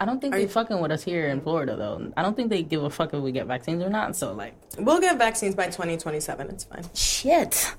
I 0.00 0.04
don't 0.04 0.20
think 0.20 0.34
Are 0.34 0.36
they 0.36 0.42
you- 0.42 0.48
fucking 0.48 0.80
with 0.80 0.90
us 0.92 1.02
here 1.02 1.26
in 1.28 1.40
Florida 1.40 1.76
though. 1.76 2.12
I 2.16 2.22
don't 2.22 2.36
think 2.36 2.50
they 2.50 2.62
give 2.62 2.82
a 2.84 2.90
fuck 2.90 3.14
if 3.14 3.20
we 3.22 3.32
get 3.32 3.46
vaccines 3.46 3.82
or 3.82 3.88
not. 3.88 4.14
So 4.16 4.32
like, 4.32 4.54
We'll 4.78 5.00
get 5.00 5.18
vaccines 5.18 5.54
by 5.56 5.66
2027. 5.66 6.48
It's 6.50 6.64
fine. 6.64 6.84
shit. 6.94 7.74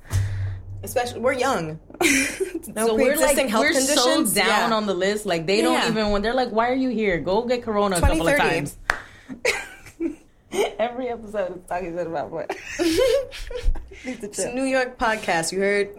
Especially, 0.84 1.20
we're 1.20 1.34
young. 1.34 1.80
No 2.76 2.88
so 2.88 2.96
we're 2.96 3.18
like 3.18 3.38
health 3.50 3.64
we're 3.64 3.74
so 3.74 4.24
down 4.26 4.70
Yeah. 4.70 4.76
on 4.76 4.86
the 4.86 4.94
list. 4.94 5.26
Like 5.26 5.48
they 5.48 5.58
Yeah. 5.58 5.64
don't 5.64 5.92
even 5.92 6.12
when 6.12 6.22
they're 6.22 6.36
like, 6.36 6.50
"Why 6.50 6.70
are 6.70 6.76
you 6.76 6.90
here? 6.90 7.18
Go 7.20 7.42
get 7.46 7.64
Corona 7.64 7.98
a 7.98 8.00
couple 8.00 8.28
of 8.28 8.36
2030. 8.38 8.50
times." 8.50 8.78
Every 10.80 11.10
episode 11.10 11.58
is 11.58 11.64
talking 11.68 11.96
shit 11.98 12.08
about 12.08 12.30
what. 12.32 12.56
It's 14.06 14.40
a 14.40 14.54
New 14.54 14.64
York 14.64 14.98
podcast. 14.98 15.52
You 15.52 15.60
heard? 15.60 15.90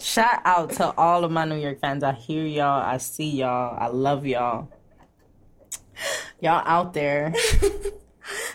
Shout 0.00 0.40
out 0.44 0.70
to 0.72 0.92
all 0.96 1.24
of 1.24 1.30
my 1.32 1.44
New 1.44 1.56
York 1.56 1.80
fans. 1.80 2.02
I 2.04 2.12
hear 2.12 2.44
y'all. 2.44 2.82
I 2.82 2.98
see 2.98 3.30
y'all. 3.30 3.76
I 3.78 3.88
love 3.88 4.26
y'all. 4.26 4.68
Y'all 6.40 6.62
out 6.66 6.92
there. 6.94 7.32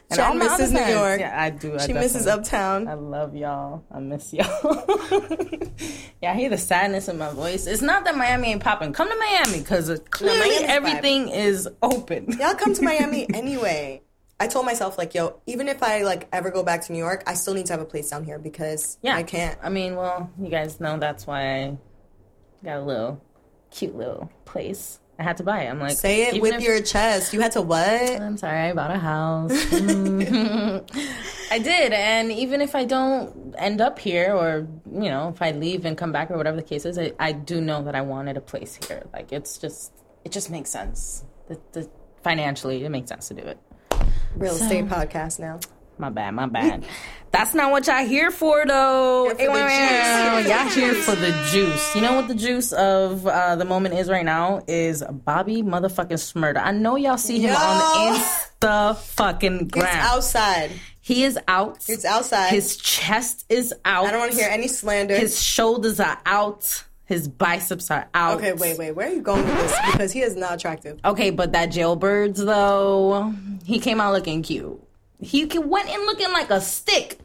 And 0.10 0.18
Jen 0.18 0.28
all 0.28 0.34
misses 0.36 0.74
New. 0.74 0.80
York. 0.80 1.20
Yeah, 1.20 1.40
I 1.40 1.52
do. 1.52 1.76
I 1.76 1.86
She 1.86 1.94
misses 1.94 2.26
Uptown. 2.26 2.88
I 2.88 2.96
love 2.96 3.36
y'all. 3.36 3.84
I 3.92 4.00
miss 4.00 4.34
y'all. 4.34 4.48
yeah, 6.22 6.32
I 6.32 6.36
hear 6.36 6.50
the 6.50 6.58
sadness 6.58 7.08
in 7.08 7.18
my 7.20 7.32
voice. 7.32 7.68
It's 7.68 7.84
not 7.84 8.06
that 8.06 8.18
Miami 8.18 8.50
ain't 8.52 8.64
popping. 8.64 8.92
Come 8.92 9.08
to 9.08 9.16
Miami 9.16 9.60
because 9.60 9.88
clearly 10.10 10.40
Miami's 10.40 10.62
vibe. 10.62 10.66
everything 10.68 11.30
is 11.30 11.70
open. 11.84 12.32
Y'all 12.40 12.56
come 12.56 12.74
to 12.74 12.82
Miami 12.82 13.28
anyway. 13.34 14.02
I 14.40 14.48
told 14.48 14.66
myself 14.66 14.98
like, 14.98 15.14
yo, 15.14 15.42
even 15.46 15.68
if 15.68 15.84
I 15.84 16.02
like 16.04 16.28
ever 16.32 16.50
go 16.50 16.64
back 16.64 16.86
to 16.86 16.94
New 16.94 16.98
York, 16.98 17.24
I 17.28 17.34
still 17.36 17.54
need 17.54 17.68
to 17.68 17.74
have 17.74 17.82
a 17.82 17.86
place 17.86 18.10
down 18.10 18.24
here 18.24 18.40
because 18.40 18.98
Yeah, 19.04 19.16
I 19.16 19.24
can't. 19.24 19.60
I 19.62 19.70
mean, 19.70 19.96
well, 19.96 20.32
you 20.42 20.50
guys 20.50 20.80
know 20.80 20.98
that's 20.98 21.28
why 21.28 21.64
I 21.64 21.78
got 22.64 22.78
a 22.78 22.82
little 22.84 23.22
cute 23.70 23.96
little 23.96 24.32
place 24.46 25.00
I 25.20 25.24
had 25.24 25.38
to 25.38 25.44
buy 25.44 25.64
it. 25.64 25.68
I'm 25.68 25.80
like, 25.80 25.98
Say 25.98 26.28
it 26.30 26.42
with 26.42 26.56
if- 26.56 26.62
your 26.62 26.82
chest. 26.82 27.34
You 27.34 27.42
had 27.42 27.52
to 27.52 27.62
what? 27.62 27.82
I'm 28.22 28.38
sorry, 28.38 28.58
I 28.70 28.74
bought 28.74 28.92
a 28.92 28.98
house. 28.98 29.52
Mhm. 29.70 30.90
I 31.52 31.60
did, 31.60 31.94
and 31.94 32.32
even 32.32 32.62
if 32.62 32.76
I 32.76 32.86
don't 32.86 33.56
end 33.58 33.82
up 33.82 33.98
here, 34.00 34.34
or 34.36 34.68
you 34.92 35.10
know, 35.10 35.30
if 35.30 35.42
I 35.42 35.52
leave 35.52 35.84
and 35.86 35.98
come 35.98 36.12
back, 36.12 36.30
or 36.32 36.38
whatever 36.38 36.56
the 36.58 36.64
case 36.64 36.86
is, 36.86 36.98
I, 36.98 37.12
I 37.20 37.32
do 37.34 37.60
know 37.60 37.84
that 37.84 37.96
I 37.96 38.02
wanted 38.02 38.38
a 38.38 38.42
place 38.42 38.78
here. 38.88 39.06
Like 39.12 39.32
it's 39.34 39.58
just, 39.58 39.92
it 40.24 40.32
just 40.32 40.50
makes 40.52 40.70
sense. 40.70 41.26
The, 41.48 41.60
the 41.74 41.90
financially, 42.24 42.84
it 42.86 42.90
makes 42.90 43.10
sense 43.10 43.28
to 43.30 43.34
do 43.34 43.42
it. 43.42 43.58
Real 44.36 44.54
estate 44.56 44.86
podcast 44.86 45.40
now. 45.40 45.60
My 46.00 46.10
bad, 46.10 46.32
my 46.32 46.46
bad. 46.48 46.86
That's 47.32 47.54
not 47.54 47.72
what 47.72 47.86
y'all 47.86 48.06
here 48.06 48.32
for, 48.32 48.66
though. 48.66 49.26
Here 49.38 49.50
for 49.52 50.50
y'all 50.50 50.68
here 50.70 50.94
for 50.96 51.14
the 51.14 51.32
juice. 51.52 51.94
You 51.94 52.02
know 52.02 52.16
what 52.16 52.30
the 52.30 52.36
juice 52.36 52.72
of 52.72 53.28
uh, 53.28 53.58
the 53.58 53.66
moment 53.66 53.96
is 53.96 54.10
right 54.10 54.24
now 54.24 54.62
is 54.66 55.04
Bobby 55.04 55.62
motherfucking 55.62 56.14
Shmurda. 56.14 56.62
I 56.64 56.72
know 56.72 56.96
y'all 56.96 57.18
see 57.18 57.40
him 57.40 57.50
Yo. 57.52 57.56
on 57.58 58.16
Insta 58.16 58.96
fucking 58.98 59.60
It's 59.64 59.72
gram. 59.72 59.88
outside. 59.98 60.72
He 61.02 61.24
is 61.26 61.38
out. 61.50 61.84
It's 61.90 62.06
outside. 62.06 62.50
His 62.52 62.78
chest 62.78 63.46
is 63.50 63.74
out. 63.84 64.06
I 64.06 64.12
don't 64.12 64.22
want 64.22 64.32
to 64.32 64.38
hear 64.38 64.50
any 64.50 64.70
slander. 64.70 65.18
His 65.18 65.42
shoulders 65.42 66.00
are 66.00 66.18
out. 66.26 66.86
His 67.06 67.28
biceps 67.28 67.92
are 67.92 68.08
out. 68.14 68.38
okay, 68.38 68.54
wait, 68.54 68.78
wait. 68.78 68.92
Where 68.92 69.08
are 69.08 69.12
you 69.14 69.22
going 69.22 69.44
with 69.44 69.58
this? 69.58 69.76
Because 69.92 70.12
he 70.14 70.22
is 70.22 70.36
not 70.36 70.54
attractive. 70.54 71.00
Okay, 71.04 71.32
but 71.32 71.52
that 71.54 71.72
jailbirds 71.72 72.38
though, 72.46 73.34
he 73.66 73.80
came 73.80 74.00
out 74.00 74.14
looking 74.14 74.44
cute. 74.44 74.80
He 75.20 75.46
went 75.46 75.90
in 75.90 76.06
looking 76.06 76.32
like 76.32 76.50
a 76.50 76.62
stick. 76.62 77.20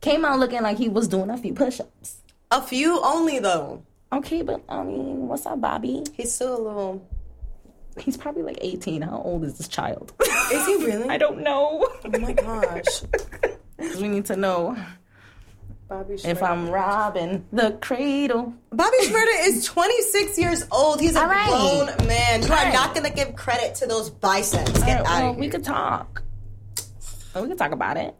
Came 0.00 0.24
out 0.24 0.38
looking 0.38 0.62
like 0.62 0.78
he 0.78 0.88
was 0.88 1.08
doing 1.08 1.30
a 1.30 1.36
few 1.36 1.54
push-ups. 1.54 2.16
A 2.50 2.62
few 2.62 3.00
only 3.02 3.38
though. 3.38 3.82
Okay, 4.12 4.42
but 4.42 4.62
I 4.68 4.82
mean, 4.82 5.28
what's 5.28 5.44
up, 5.44 5.60
Bobby? 5.60 6.04
He's 6.14 6.32
still 6.32 6.56
a 6.56 6.62
little. 6.62 7.08
He's 7.98 8.16
probably 8.16 8.42
like 8.42 8.58
18. 8.60 9.02
How 9.02 9.20
old 9.22 9.44
is 9.44 9.58
this 9.58 9.68
child? 9.68 10.12
Is 10.52 10.66
he 10.66 10.76
really? 10.76 11.08
I 11.08 11.18
don't 11.18 11.40
know. 11.42 11.86
Oh 12.04 12.18
my 12.20 12.32
gosh. 12.32 13.02
we 14.00 14.08
need 14.08 14.24
to 14.26 14.36
know 14.36 14.76
Bobby 15.88 16.14
if 16.14 16.42
I'm 16.42 16.70
robbing 16.70 17.44
the 17.52 17.72
cradle. 17.80 18.54
Bobby 18.70 18.96
Shmurda 19.02 19.46
is 19.48 19.64
26 19.64 20.38
years 20.38 20.64
old. 20.70 21.00
He's 21.00 21.16
a 21.16 21.26
right. 21.26 21.48
grown 21.48 22.06
man. 22.06 22.42
You 22.42 22.48
All 22.48 22.54
are 22.54 22.64
right. 22.64 22.72
not 22.72 22.94
going 22.94 23.04
to 23.04 23.12
give 23.12 23.34
credit 23.34 23.74
to 23.76 23.86
those 23.86 24.10
biceps. 24.10 24.72
Get 24.84 24.86
right, 24.86 24.98
out 25.00 25.04
well, 25.04 25.30
of 25.30 25.36
here. 25.36 25.40
we 25.40 25.50
could 25.50 25.64
talk. 25.64 26.17
Well, 27.38 27.44
we 27.44 27.50
can 27.50 27.56
talk 27.56 27.70
about 27.70 27.96
it. 27.96 28.16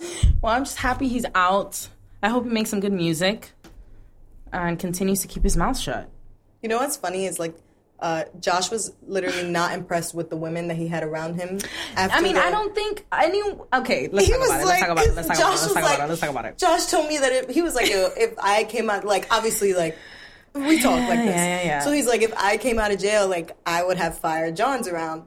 well, 0.40 0.54
I'm 0.54 0.64
just 0.64 0.78
happy 0.78 1.06
he's 1.06 1.26
out. 1.34 1.86
I 2.22 2.30
hope 2.30 2.44
he 2.44 2.50
makes 2.50 2.70
some 2.70 2.80
good 2.80 2.94
music 2.94 3.52
and 4.54 4.78
continues 4.78 5.20
to 5.20 5.28
keep 5.28 5.42
his 5.42 5.54
mouth 5.54 5.78
shut. 5.78 6.08
You 6.62 6.70
know 6.70 6.78
what's 6.78 6.96
funny 6.96 7.26
is 7.26 7.38
like 7.38 7.54
uh, 7.98 8.24
Josh 8.40 8.70
was 8.70 8.94
literally 9.06 9.50
not 9.50 9.74
impressed 9.74 10.14
with 10.14 10.30
the 10.30 10.36
women 10.36 10.68
that 10.68 10.78
he 10.78 10.88
had 10.88 11.02
around 11.02 11.34
him. 11.34 11.58
After 11.94 12.16
I 12.16 12.22
mean, 12.22 12.36
the- 12.36 12.40
I 12.42 12.50
don't 12.50 12.74
think 12.74 13.04
any. 13.12 13.42
Okay, 13.42 14.08
let's 14.10 14.26
He 14.26 14.32
talk 14.32 14.46
about 14.46 14.62
it. 14.62 14.64
Let's 14.64 14.80
talk 14.80 14.88
about 14.88 15.06
it. 15.06 15.14
Let's 15.14 15.28
talk 15.28 15.36
about 15.36 15.36
it. 15.36 15.42
Josh 15.42 15.50
Let's 15.50 15.66
talk 15.66 15.74
like, 15.74 15.84
about 15.84 16.04
it. 16.04 16.08
Let's 16.08 16.20
talk 16.22 16.30
about 16.30 16.44
it. 16.46 16.58
Josh 16.58 16.86
told 16.86 17.06
me 17.06 17.18
that 17.18 17.32
if, 17.32 17.50
he 17.50 17.60
was 17.60 17.74
like, 17.74 17.90
if 17.90 18.32
I 18.38 18.64
came 18.64 18.88
out, 18.88 19.04
like 19.04 19.26
obviously, 19.30 19.74
like 19.74 19.98
we 20.54 20.80
talk 20.80 20.98
like 21.00 21.18
this. 21.18 21.36
Yeah, 21.36 21.58
yeah, 21.58 21.62
yeah. 21.64 21.80
So 21.80 21.92
he's 21.92 22.06
like, 22.06 22.22
if 22.22 22.32
I 22.38 22.56
came 22.56 22.78
out 22.78 22.90
of 22.92 22.98
jail, 22.98 23.28
like 23.28 23.54
I 23.66 23.84
would 23.84 23.98
have 23.98 24.16
fired 24.18 24.56
Johns 24.56 24.88
around, 24.88 25.24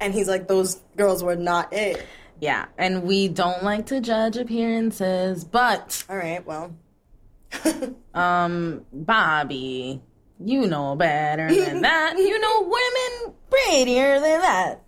and 0.00 0.12
he's 0.14 0.28
like, 0.28 0.48
those 0.48 0.76
girls 0.96 1.22
were 1.22 1.36
not 1.36 1.72
it. 1.72 2.04
Yeah, 2.40 2.66
and 2.76 3.04
we 3.04 3.28
don't 3.28 3.62
like 3.62 3.86
to 3.86 4.00
judge 4.00 4.36
appearances, 4.36 5.44
but 5.44 6.04
All 6.08 6.16
right, 6.16 6.44
well, 6.44 6.74
um, 8.14 8.84
Bobby, 8.92 10.02
you 10.44 10.66
know 10.66 10.96
better 10.96 11.52
than 11.54 11.80
that. 11.82 12.18
You 12.18 12.40
know 12.40 12.62
women 12.62 13.34
prettier 13.50 14.20
than 14.20 14.40
that. 14.40 14.83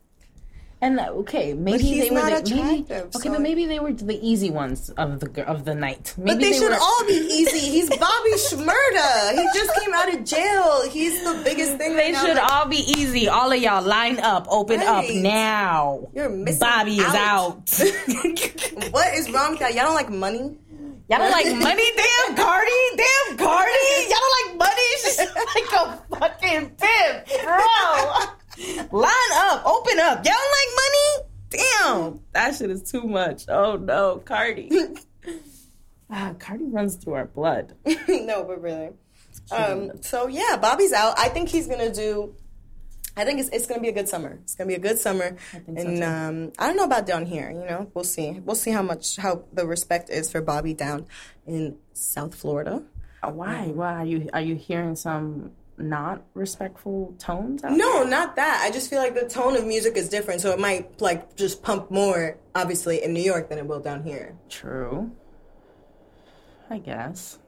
And 0.83 1.01
okay, 1.01 1.55
maybe 1.55 2.01
they 2.01 2.11
were 2.11 2.21
the, 2.21 2.55
maybe, 2.55 2.83
okay, 2.93 3.05
so- 3.11 3.31
but 3.31 3.41
maybe 3.41 3.65
they 3.65 3.81
were 3.81 3.95
the 3.95 4.19
easy 4.21 4.51
ones 4.51 4.91
of 4.91 5.21
the 5.21 5.45
of 5.49 5.65
the 5.65 5.75
night. 5.75 6.13
Maybe 6.19 6.31
but 6.35 6.41
they, 6.43 6.53
should 6.53 6.69
were, 6.71 6.77
all 6.79 7.05
be 7.07 7.15
easy. 7.33 7.61
He's 7.71 7.89
Bobby 7.89 8.31
Shmurda. 8.37 9.33
He 9.33 9.59
just 9.59 9.75
came 9.81 9.95
out 9.95 10.13
of 10.15 10.23
jail. 10.25 10.89
He's 10.91 11.25
the 11.25 11.41
biggest 11.43 11.79
thing. 11.79 11.97
They 11.97 12.13
right 12.13 12.17
should 12.21 12.37
Like, 12.37 12.53
all 12.53 12.67
be 12.67 12.85
easy. 12.99 13.27
All 13.27 13.51
of 13.51 13.59
y'all 13.59 13.83
line 13.83 14.19
up, 14.21 14.47
open 14.51 14.81
up 14.83 15.07
now. 15.09 16.09
You're 16.15 16.29
missing 16.29 16.61
Bobby 16.61 16.99
is 16.99 17.07
out. 17.07 17.17
out. 17.17 17.71
what 18.93 19.15
is 19.15 19.31
wrong 19.31 19.53
with 19.53 19.61
that? 19.61 19.73
Y'all 19.75 19.85
don't 19.87 19.95
like 19.95 20.11
money? 20.11 20.59
Y'all 21.09 21.19
don't 21.21 21.31
like 21.31 21.47
money? 21.57 21.85
Damn, 21.97 22.37
Cardi. 22.37 22.71
Damn, 22.97 23.37
Cardi. 23.39 23.73
Y'all 24.09 24.19
don't 24.21 24.49
like 24.51 24.59
money? 24.59 24.83
She's 25.01 25.19
like 25.19 25.73
a 25.73 26.19
fucking 26.19 26.71
pimp, 26.77 27.27
bro. 27.45 28.27
Line 28.59 29.33
up, 29.35 29.67
open 29.67 29.99
up. 30.01 30.25
Y'all 30.25 30.35
don't 30.35 30.53
like 30.53 30.75
money? 30.77 31.29
Damn. 31.51 32.21
That 32.33 32.55
shit 32.55 32.71
is 32.71 32.83
too 32.91 33.03
much. 33.03 33.45
Oh 33.49 33.77
no, 33.77 34.19
Cardi. 34.19 34.71
Ah, 36.09 36.35
Cardi 36.39 36.67
runs 36.67 36.95
through 36.95 37.15
our 37.15 37.25
blood. 37.27 37.75
no, 38.09 38.45
but 38.45 38.63
really. 38.63 38.91
Um, 39.51 40.03
so 40.03 40.29
yeah, 40.29 40.57
Bobby's 40.57 40.93
out. 40.93 41.19
I 41.19 41.29
think 41.31 41.49
he's 41.49 41.67
gonna 41.67 41.93
do. 41.93 42.35
I 43.17 43.25
think 43.25 43.41
it's, 43.41 43.49
it's 43.49 43.67
gonna 43.67 43.81
be 43.81 43.89
a 43.89 43.93
good 43.93 44.09
summer. 44.09 44.39
It's 44.43 44.55
gonna 44.55 44.69
be 44.69 44.75
a 44.75 44.79
good 44.79 45.01
summer, 45.01 45.37
think 45.51 45.67
and 45.79 45.97
too. 45.99 46.05
um, 46.05 46.53
I 46.61 46.69
don't 46.69 46.77
know 46.77 46.85
about 46.85 47.07
down 47.07 47.27
here. 47.27 47.51
You 47.51 47.67
know, 47.67 47.91
we'll 47.93 48.05
see. 48.05 48.39
We'll 48.45 48.55
see 48.55 48.71
how 48.71 48.83
much 48.83 49.17
how 49.17 49.47
the 49.53 49.67
respect 49.67 50.09
is 50.09 50.31
for 50.31 50.41
Bobby 50.41 50.75
down 50.75 51.07
in 51.45 51.77
South 51.93 52.37
Florida. 52.37 52.85
Uh, 53.21 53.31
Why? 53.31 53.67
Why 53.67 53.95
are 53.95 54.07
you 54.07 54.31
are 54.33 54.41
you 54.41 54.55
hearing 54.55 54.95
some 54.95 55.53
not 55.79 56.23
respectful 56.35 57.15
tones 57.19 57.63
out 57.65 57.73
No, 57.73 58.05
not 58.05 58.37
that. 58.37 58.63
I 58.65 58.71
just 58.71 58.91
feel 58.91 58.99
like 58.99 59.15
the 59.15 59.29
tone 59.29 59.57
of 59.57 59.67
music 59.67 59.97
is 59.97 60.09
different, 60.09 60.41
so 60.41 60.53
it 60.53 60.59
might 60.59 61.01
like 61.01 61.37
just 61.37 61.63
pump 61.63 61.91
more, 61.91 62.37
obviously, 62.55 63.03
in 63.03 63.13
New 63.13 63.23
York 63.23 63.49
than 63.49 63.59
it 63.59 63.67
will 63.67 63.81
down 63.81 64.03
here. 64.03 64.37
True. 64.49 65.11
I 66.71 66.79
guess. 66.79 67.39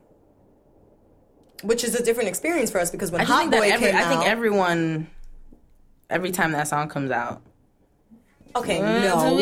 Which 1.63 1.85
is 1.85 1.95
a 1.95 2.05
different 2.05 2.29
experience 2.29 2.71
for 2.71 2.79
us 2.79 2.91
because 2.91 3.11
when 3.11 3.21
I 3.21 3.25
Hot 3.25 3.41
think 3.41 3.53
Boy 3.53 3.71
every, 3.71 3.89
came 3.89 3.97
I 3.97 4.05
think 4.05 4.27
everyone 4.27 5.09
every 6.09 6.31
time 6.31 6.53
that 6.53 6.69
song 6.69 6.89
comes 6.89 7.11
out. 7.11 7.43
okay, 8.55 8.79
Two 8.79 8.85
no, 8.85 9.39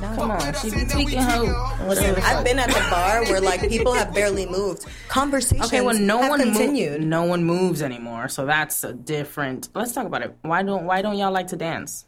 weeks 0.00 0.16
ago, 0.16 0.24
about 0.24 0.42
a 0.42 0.46
week 0.46 0.46
ago, 0.46 0.46
a 0.46 0.46
week 0.46 0.46
ago. 0.46 0.46
Come 0.46 0.46
on, 0.46 0.54
she 0.54 0.70
be 0.70 0.84
tweaking 0.86 1.22
hoe. 1.22 1.86
Whatever 1.86 2.20
the 2.20 2.26
I've 2.26 2.44
been 2.44 2.58
at 2.58 2.68
the 2.68 2.86
bar 2.90 3.24
where 3.24 3.40
like 3.40 3.68
people 3.68 3.92
have 3.92 4.14
barely 4.14 4.46
moved. 4.46 4.86
Conversations 5.08 5.66
Okay, 5.66 5.80
well, 5.80 5.98
no 5.98 6.20
have 6.22 6.30
one 6.30 6.40
continued. 6.40 7.00
Mo- 7.02 7.06
no 7.06 7.24
one 7.24 7.44
moves 7.44 7.82
anymore, 7.82 8.28
so 8.28 8.46
that's 8.46 8.84
a 8.84 8.92
different. 8.92 9.68
Let's 9.74 9.92
talk 9.92 10.06
about 10.06 10.22
it. 10.22 10.36
Why 10.42 10.62
don't 10.62 10.84
Why 10.84 11.02
don't 11.02 11.16
y'all 11.16 11.32
like 11.32 11.48
to 11.48 11.56
dance? 11.56 12.06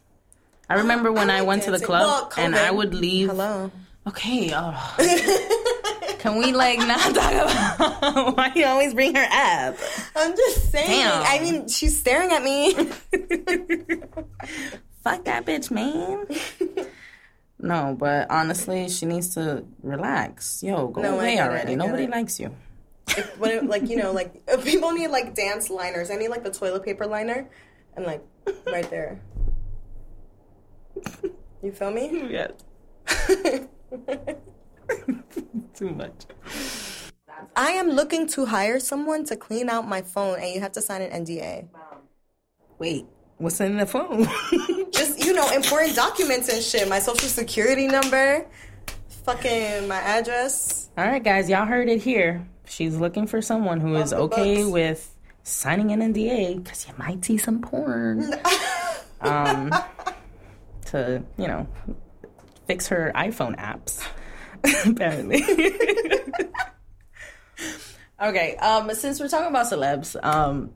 I 0.69 0.75
remember 0.75 1.11
when 1.13 1.29
I, 1.29 1.39
like 1.39 1.47
went 1.47 1.63
to 1.63 1.71
the 1.71 1.79
club 1.79 2.31
Well, 2.37 2.45
and 2.45 2.55
I 2.55 2.71
would 2.71 2.93
leave. 2.93 3.29
Hello. 3.29 3.71
Okay, 4.07 4.51
uh, 4.53 4.71
can 6.19 6.37
we 6.37 6.53
like 6.53 6.79
not 6.79 7.13
talk 7.13 7.31
about 7.31 8.37
why 8.37 8.51
you 8.55 8.65
always 8.65 8.93
bring 8.93 9.13
her 9.13 9.23
up? 9.23 9.75
I'm 10.15 10.35
just 10.35 10.71
saying. 10.71 10.87
Damn. 10.87 11.23
I 11.25 11.39
mean, 11.43 11.67
she's 11.67 11.99
staring 11.99 12.31
at 12.31 12.41
me. 12.41 12.73
Fuck 15.03 15.25
that 15.25 15.45
bitch, 15.45 15.69
man. 15.69 16.25
No, 17.59 17.95
but 17.97 18.29
honestly, 18.31 18.89
she 18.89 19.05
needs 19.05 19.33
to 19.35 19.65
relax. 19.83 20.63
Yo, 20.63 20.87
go 20.87 21.01
No, 21.01 21.15
away 21.15 21.35
it, 21.37 21.39
already. 21.41 21.75
Nobody 21.75 22.03
it. 22.03 22.09
likes 22.09 22.39
you. 22.39 22.55
If- 23.09 23.37
when 23.39 23.51
it, 23.51 23.65
like 23.65 23.89
you 23.89 23.97
know, 23.97 24.11
like 24.11 24.45
people 24.63 24.91
need 24.91 25.07
like 25.09 25.33
dance 25.35 25.69
liners. 25.69 26.09
I 26.11 26.15
need 26.15 26.29
like 26.29 26.43
the 26.43 26.51
toilet 26.51 26.83
paper 26.83 27.05
liner, 27.07 27.49
and 27.95 28.05
like 28.05 28.23
right 28.67 28.89
there. 28.89 29.19
You 31.61 31.71
feel 31.71 31.91
me? 31.91 32.29
Yes. 32.29 32.51
Too 35.75 35.89
much. 35.89 36.25
I 37.55 37.71
am 37.71 37.89
looking 37.91 38.27
to 38.29 38.45
hire 38.45 38.79
someone 38.79 39.23
to 39.25 39.35
clean 39.35 39.69
out 39.69 39.87
my 39.87 40.01
phone, 40.01 40.39
and 40.39 40.53
you 40.53 40.59
have 40.61 40.73
to 40.73 40.81
sign 40.81 41.01
an 41.01 41.25
NDA. 41.25 41.67
Wait, 42.79 43.05
what's 43.37 43.59
in 43.61 43.77
the 43.77 43.85
phone? 43.85 44.27
Know, 45.39 45.51
important 45.51 45.95
documents 45.95 46.49
and 46.49 46.61
shit. 46.61 46.89
My 46.89 46.99
social 46.99 47.29
security 47.29 47.87
number, 47.87 48.45
fucking 49.23 49.87
my 49.87 49.95
address. 49.95 50.89
All 50.97 51.05
right, 51.05 51.23
guys, 51.23 51.49
y'all 51.49 51.65
heard 51.65 51.87
it 51.87 52.01
here. 52.01 52.45
She's 52.65 52.97
looking 52.97 53.25
for 53.25 53.41
someone 53.41 53.79
who 53.79 53.95
is 53.95 54.11
okay 54.11 54.63
books. 54.63 54.69
with 54.69 55.15
signing 55.43 55.93
an 55.93 56.13
NDA 56.13 56.61
because 56.61 56.85
you 56.89 56.93
might 56.97 57.23
see 57.23 57.37
some 57.37 57.61
porn. 57.61 58.33
um, 59.21 59.73
to 60.87 61.23
you 61.37 61.47
know, 61.47 61.65
fix 62.67 62.89
her 62.89 63.13
iPhone 63.15 63.55
apps. 63.55 64.05
Apparently. 64.85 65.41
okay. 68.21 68.57
Um, 68.57 68.93
since 68.93 69.21
we're 69.21 69.29
talking 69.29 69.47
about 69.47 69.67
celebs, 69.67 70.21
um, 70.21 70.73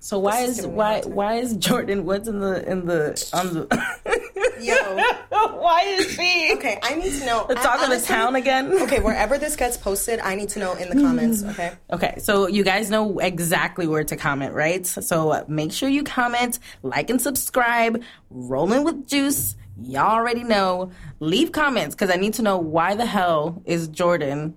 so 0.00 0.18
why 0.18 0.40
is 0.40 0.50
is 0.50 0.56
giving 0.56 0.70
me 0.72 0.74
a 0.74 0.78
why 0.78 1.02
why 1.06 1.34
is 1.36 1.56
Jordyn 1.56 2.02
Woods 2.04 2.28
in 2.28 2.40
the 2.40 2.68
in 2.68 2.86
the 2.86 3.30
on 3.32 3.54
the 3.54 4.30
Yo. 4.60 4.74
Why 5.60 5.82
is 5.86 6.10
she? 6.12 6.50
Okay, 6.54 6.78
I 6.82 6.94
need 6.94 7.12
to 7.12 7.26
know. 7.26 7.46
The 7.48 7.54
talk 7.54 7.76
of 7.76 7.80
the 7.80 7.86
honestly- 7.86 8.14
town 8.14 8.36
again. 8.36 8.72
Okay, 8.82 9.00
wherever 9.00 9.38
this 9.38 9.56
gets 9.56 9.76
posted, 9.76 10.20
I 10.20 10.34
need 10.34 10.50
to 10.50 10.58
know 10.58 10.74
in 10.74 10.88
the 10.88 11.02
comments. 11.02 11.42
Okay. 11.44 11.72
Okay, 11.92 12.14
so 12.18 12.46
you 12.46 12.62
guys 12.62 12.88
know 12.88 13.18
exactly 13.18 13.86
where 13.86 14.04
to 14.04 14.16
comment, 14.16 14.54
right? 14.54 14.86
So 14.86 15.44
make 15.48 15.72
sure 15.72 15.88
you 15.88 16.04
comment, 16.04 16.58
like, 16.82 17.10
and 17.10 17.20
subscribe. 17.20 18.02
Rolling 18.30 18.84
with 18.84 19.06
Juice. 19.06 19.56
Y'all 19.82 20.12
already 20.12 20.44
know. 20.44 20.92
Leave 21.18 21.52
comments 21.52 21.94
because 21.94 22.10
I 22.10 22.16
need 22.16 22.34
to 22.34 22.42
know 22.42 22.58
why 22.58 22.94
the 22.94 23.06
hell 23.06 23.62
is 23.64 23.88
Jordyn 23.88 24.54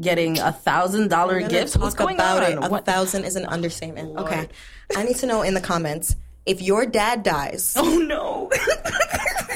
getting 0.00 0.38
a 0.38 0.52
thousand 0.52 1.08
dollar 1.08 1.40
gifts? 1.48 1.76
What's 1.76 1.94
going 1.94 2.16
about 2.16 2.42
on? 2.44 2.52
it. 2.52 2.58
A 2.64 2.68
What- 2.68 2.84
thousand 2.86 3.24
is 3.24 3.36
an 3.36 3.46
understatement. 3.46 4.14
Lord. 4.14 4.26
Okay. 4.32 4.48
I 4.96 5.02
need 5.04 5.16
to 5.18 5.26
know 5.26 5.42
in 5.42 5.54
the 5.54 5.60
comments 5.60 6.16
if 6.46 6.60
your 6.62 6.84
dad 6.86 7.22
dies. 7.22 7.74
Oh 7.78 7.98
no! 7.98 8.50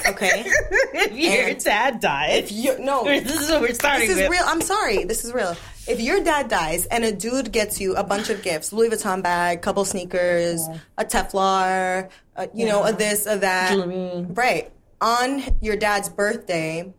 Okay. 0.09 0.43
if 0.47 1.13
your 1.13 1.49
And- 1.51 1.63
dad 1.63 2.01
died, 2.01 2.51
You, 2.51 2.79
no. 2.79 3.05
this 3.21 3.41
is 3.43 3.51
what 3.51 3.61
we're 3.61 3.75
starting 3.75 4.09
This 4.09 4.17
is 4.17 4.23
with. 4.23 4.31
real. 4.31 4.43
I'm 4.47 4.63
sorry. 4.63 5.05
This 5.05 5.23
is 5.25 5.35
real. 5.35 5.55
If 5.87 6.01
your 6.01 6.25
dad 6.25 6.49
dies 6.49 6.87
and 6.87 7.05
a 7.05 7.13
dude 7.13 7.53
gets 7.53 7.79
you 7.79 7.95
a 7.95 8.03
bunch 8.03 8.31
of 8.31 8.43
gifts, 8.43 8.73
Louis 8.73 8.89
Vuitton 8.89 9.23
bag, 9.23 9.61
couple 9.61 9.85
sneakers, 9.85 10.67
a 10.97 11.05
Telfar, 11.05 12.09
uh, 12.37 12.47
you 12.55 12.65
know, 12.67 12.85
a 12.85 12.93
this, 12.93 13.27
a 13.27 13.37
that, 13.39 13.73
Jewelry. 13.73 14.25
right? 14.31 14.73
On 15.03 15.43
your 15.61 15.77
dad's 15.77 16.09
birthday, 16.09 16.91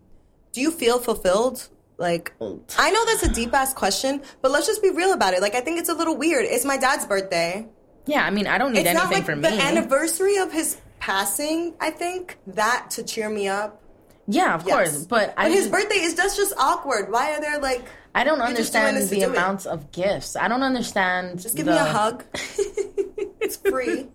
do 0.51 0.61
you 0.61 0.69
feel 0.71 0.99
fulfilled? 0.99 1.67
Like, 1.99 2.33
I 2.77 2.91
know 2.91 3.05
that's 3.05 3.23
a 3.23 3.33
deep 3.33 3.53
ass 3.53 3.73
question, 3.73 4.21
but 4.41 4.51
let's 4.51 4.65
just 4.65 4.81
be 4.81 4.89
real 4.89 5.11
about 5.13 5.33
it. 5.33 5.41
Like, 5.41 5.53
I 5.53 5.59
think 5.61 5.79
it's 5.79 5.89
a 5.89 5.93
little 5.93 6.15
weird. 6.17 6.45
It's 6.45 6.63
my 6.65 6.77
dad's 6.77 7.05
birthday. 7.05 7.67
Yeah, 8.05 8.23
I 8.25 8.29
mean, 8.31 8.47
I 8.47 8.57
don't 8.57 8.71
need 8.73 8.85
It's 8.87 8.93
not 8.93 9.07
anything 9.13 9.17
like 9.17 9.25
for 9.25 9.35
the 9.35 9.51
me. 9.55 9.59
anniversary 9.61 10.37
of 10.37 10.51
his 10.51 10.77
passing. 10.99 11.75
I 11.79 11.91
think 11.91 12.37
that 12.47 12.87
to 12.91 13.03
cheer 13.03 13.29
me 13.29 13.47
up. 13.49 13.81
yeah, 14.27 14.55
of 14.55 14.65
Yes. 14.65 14.75
course, 14.75 15.05
but 15.05 15.33
I 15.37 15.43
But 15.45 15.51
his 15.51 15.61
just- 15.67 15.71
birthday 15.71 15.99
is 15.99 16.15
that's 16.15 16.37
just 16.37 16.53
awkward. 16.57 17.11
Why 17.11 17.33
are 17.33 17.41
there 17.41 17.59
like? 17.59 17.83
I 18.15 18.23
don't 18.23 18.37
You're 18.39 18.57
just 18.57 18.73
doing 18.73 18.85
understand 18.85 19.21
the 19.21 19.25
do 19.27 19.31
it. 19.31 19.37
amounts 19.37 19.65
of 19.65 19.91
gifts. 19.91 20.35
I 20.35 20.47
don't 20.47 20.63
understand. 20.63 21.39
Just 21.41 21.55
give 21.55 21.65
the- 21.65 21.73
me 21.73 21.77
a 21.77 21.83
hug. 21.83 22.23
it's 22.33 23.57
free. 23.57 24.07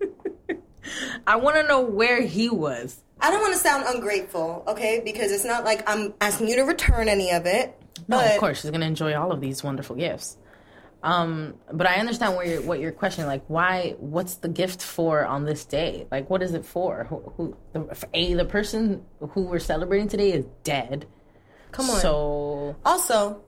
I 1.27 1.35
want 1.37 1.57
to 1.57 1.63
know 1.63 1.81
where 1.81 2.21
he 2.21 2.49
was. 2.49 3.01
I 3.19 3.31
don't 3.31 3.41
want 3.41 3.53
to 3.53 3.59
sound 3.59 3.85
ungrateful, 3.87 4.63
okay? 4.67 5.01
Because 5.03 5.31
it's 5.31 5.45
not 5.45 5.63
like 5.63 5.89
I'm 5.89 6.13
asking 6.21 6.49
you 6.49 6.57
to 6.57 6.63
return 6.63 7.07
any 7.09 7.31
of 7.31 7.45
it. 7.45 7.79
No, 8.07 8.17
but 8.17 8.33
of 8.33 8.39
course 8.39 8.61
she's 8.61 8.71
gonna 8.71 8.85
enjoy 8.85 9.15
all 9.15 9.31
of 9.31 9.39
these 9.39 9.63
wonderful 9.63 9.95
gifts. 9.95 10.37
Um, 11.01 11.53
but 11.71 11.87
I 11.87 11.95
understand 11.95 12.35
where 12.35 12.45
you're, 12.47 12.61
what 12.63 12.79
you're 12.79 12.91
questioning. 12.91 13.27
Like, 13.27 13.43
why? 13.47 13.95
What's 13.99 14.35
the 14.37 14.49
gift 14.49 14.81
for 14.81 15.23
on 15.23 15.45
this 15.45 15.63
day? 15.63 16.07
Like, 16.11 16.29
what 16.31 16.41
is 16.41 16.53
it 16.55 16.65
for? 16.65 17.05
Who? 17.05 17.33
who 17.37 17.57
the, 17.73 18.07
a 18.13 18.33
the 18.33 18.45
person 18.45 19.05
who 19.19 19.43
we're 19.43 19.59
celebrating 19.59 20.07
today 20.07 20.31
is 20.31 20.45
dead. 20.63 21.07
Come 21.71 21.89
on. 21.89 21.99
So 21.99 22.75
Also, 22.83 23.43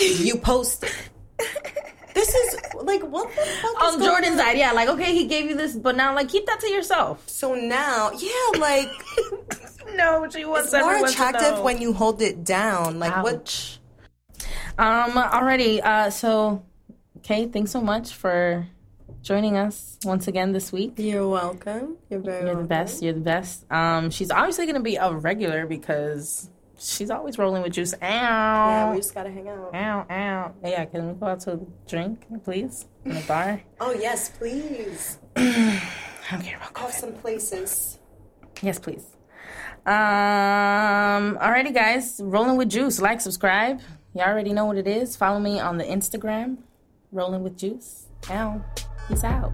you 0.00 0.36
posted. 0.36 0.90
this 2.18 2.34
is 2.34 2.74
like 2.82 3.02
what 3.02 3.28
the 3.28 3.42
fuck 3.42 3.82
is 3.82 3.94
on 3.94 3.98
going 4.00 4.24
Jordyn's 4.24 4.38
side, 4.38 4.58
yeah, 4.58 4.72
like 4.72 4.88
okay, 4.88 5.14
he 5.14 5.26
gave 5.26 5.48
you 5.48 5.56
this, 5.56 5.76
but 5.76 5.96
now 5.96 6.14
like 6.14 6.28
keep 6.28 6.46
that 6.46 6.60
to 6.60 6.68
yourself. 6.68 7.28
So 7.28 7.54
now, 7.54 8.10
yeah, 8.10 8.58
like 8.58 8.88
no, 9.94 10.28
she 10.28 10.44
wants 10.44 10.72
it's 10.72 10.82
more 10.82 10.98
to 10.98 11.04
attractive 11.04 11.62
when 11.62 11.80
you 11.80 11.92
hold 11.92 12.20
it 12.20 12.44
down. 12.44 12.98
Like 12.98 13.22
what? 13.22 13.78
Um. 14.78 15.12
Alrighty. 15.12 15.82
Uh. 15.82 16.10
So, 16.10 16.64
okay. 17.18 17.46
Thanks 17.46 17.70
so 17.70 17.80
much 17.80 18.14
for 18.14 18.66
joining 19.22 19.56
us 19.56 19.98
once 20.04 20.26
again 20.26 20.52
this 20.52 20.72
week. 20.72 20.94
You're 20.96 21.28
welcome. 21.28 21.98
You're 22.10 22.20
very 22.20 22.46
You're 22.46 22.56
the 22.56 22.68
best. 22.68 23.02
You're 23.02 23.14
the 23.14 23.20
best. 23.20 23.70
Um. 23.70 24.10
She's 24.10 24.30
obviously 24.30 24.66
gonna 24.66 24.80
be 24.80 24.96
a 24.96 25.12
regular 25.12 25.66
because 25.66 26.50
she's 26.78 27.10
always 27.10 27.38
rolling 27.38 27.62
with 27.62 27.72
juice. 27.72 27.94
Ow. 27.94 27.98
Yeah, 28.02 28.90
we 28.92 28.96
just 28.98 29.14
gotta 29.14 29.30
hang 29.30 29.48
out. 29.48 29.74
ow. 29.74 30.06
Ow. 30.10 30.54
Yeah. 30.64 30.84
Can 30.86 31.08
we 31.08 31.14
go 31.14 31.26
out 31.26 31.40
to 31.40 31.52
a 31.54 31.58
drink, 31.88 32.26
please, 32.44 32.86
in 33.04 33.14
the 33.14 33.20
bar? 33.22 33.60
Oh 33.80 33.92
yes, 33.92 34.30
please. 34.30 35.18
I 35.36 35.80
don't 36.30 36.42
care 36.42 36.56
about 36.56 36.76
Have 36.78 36.92
some 36.92 37.12
places. 37.14 37.98
Yes, 38.62 38.78
please. 38.78 39.04
Um. 39.86 41.38
Alrighty, 41.38 41.72
guys. 41.72 42.20
Rolling 42.22 42.56
with 42.56 42.68
juice. 42.70 43.00
Like, 43.00 43.20
subscribe. 43.20 43.80
You 44.14 44.22
already 44.22 44.52
know 44.52 44.64
what 44.66 44.76
it 44.76 44.86
is. 44.86 45.16
Follow 45.16 45.38
me 45.38 45.60
on 45.60 45.78
the 45.78 45.84
Instagram. 45.84 46.58
Rolling 47.12 47.42
with 47.42 47.56
juice. 47.56 48.06
Ow. 48.30 48.62
Peace 49.08 49.24
out. 49.24 49.52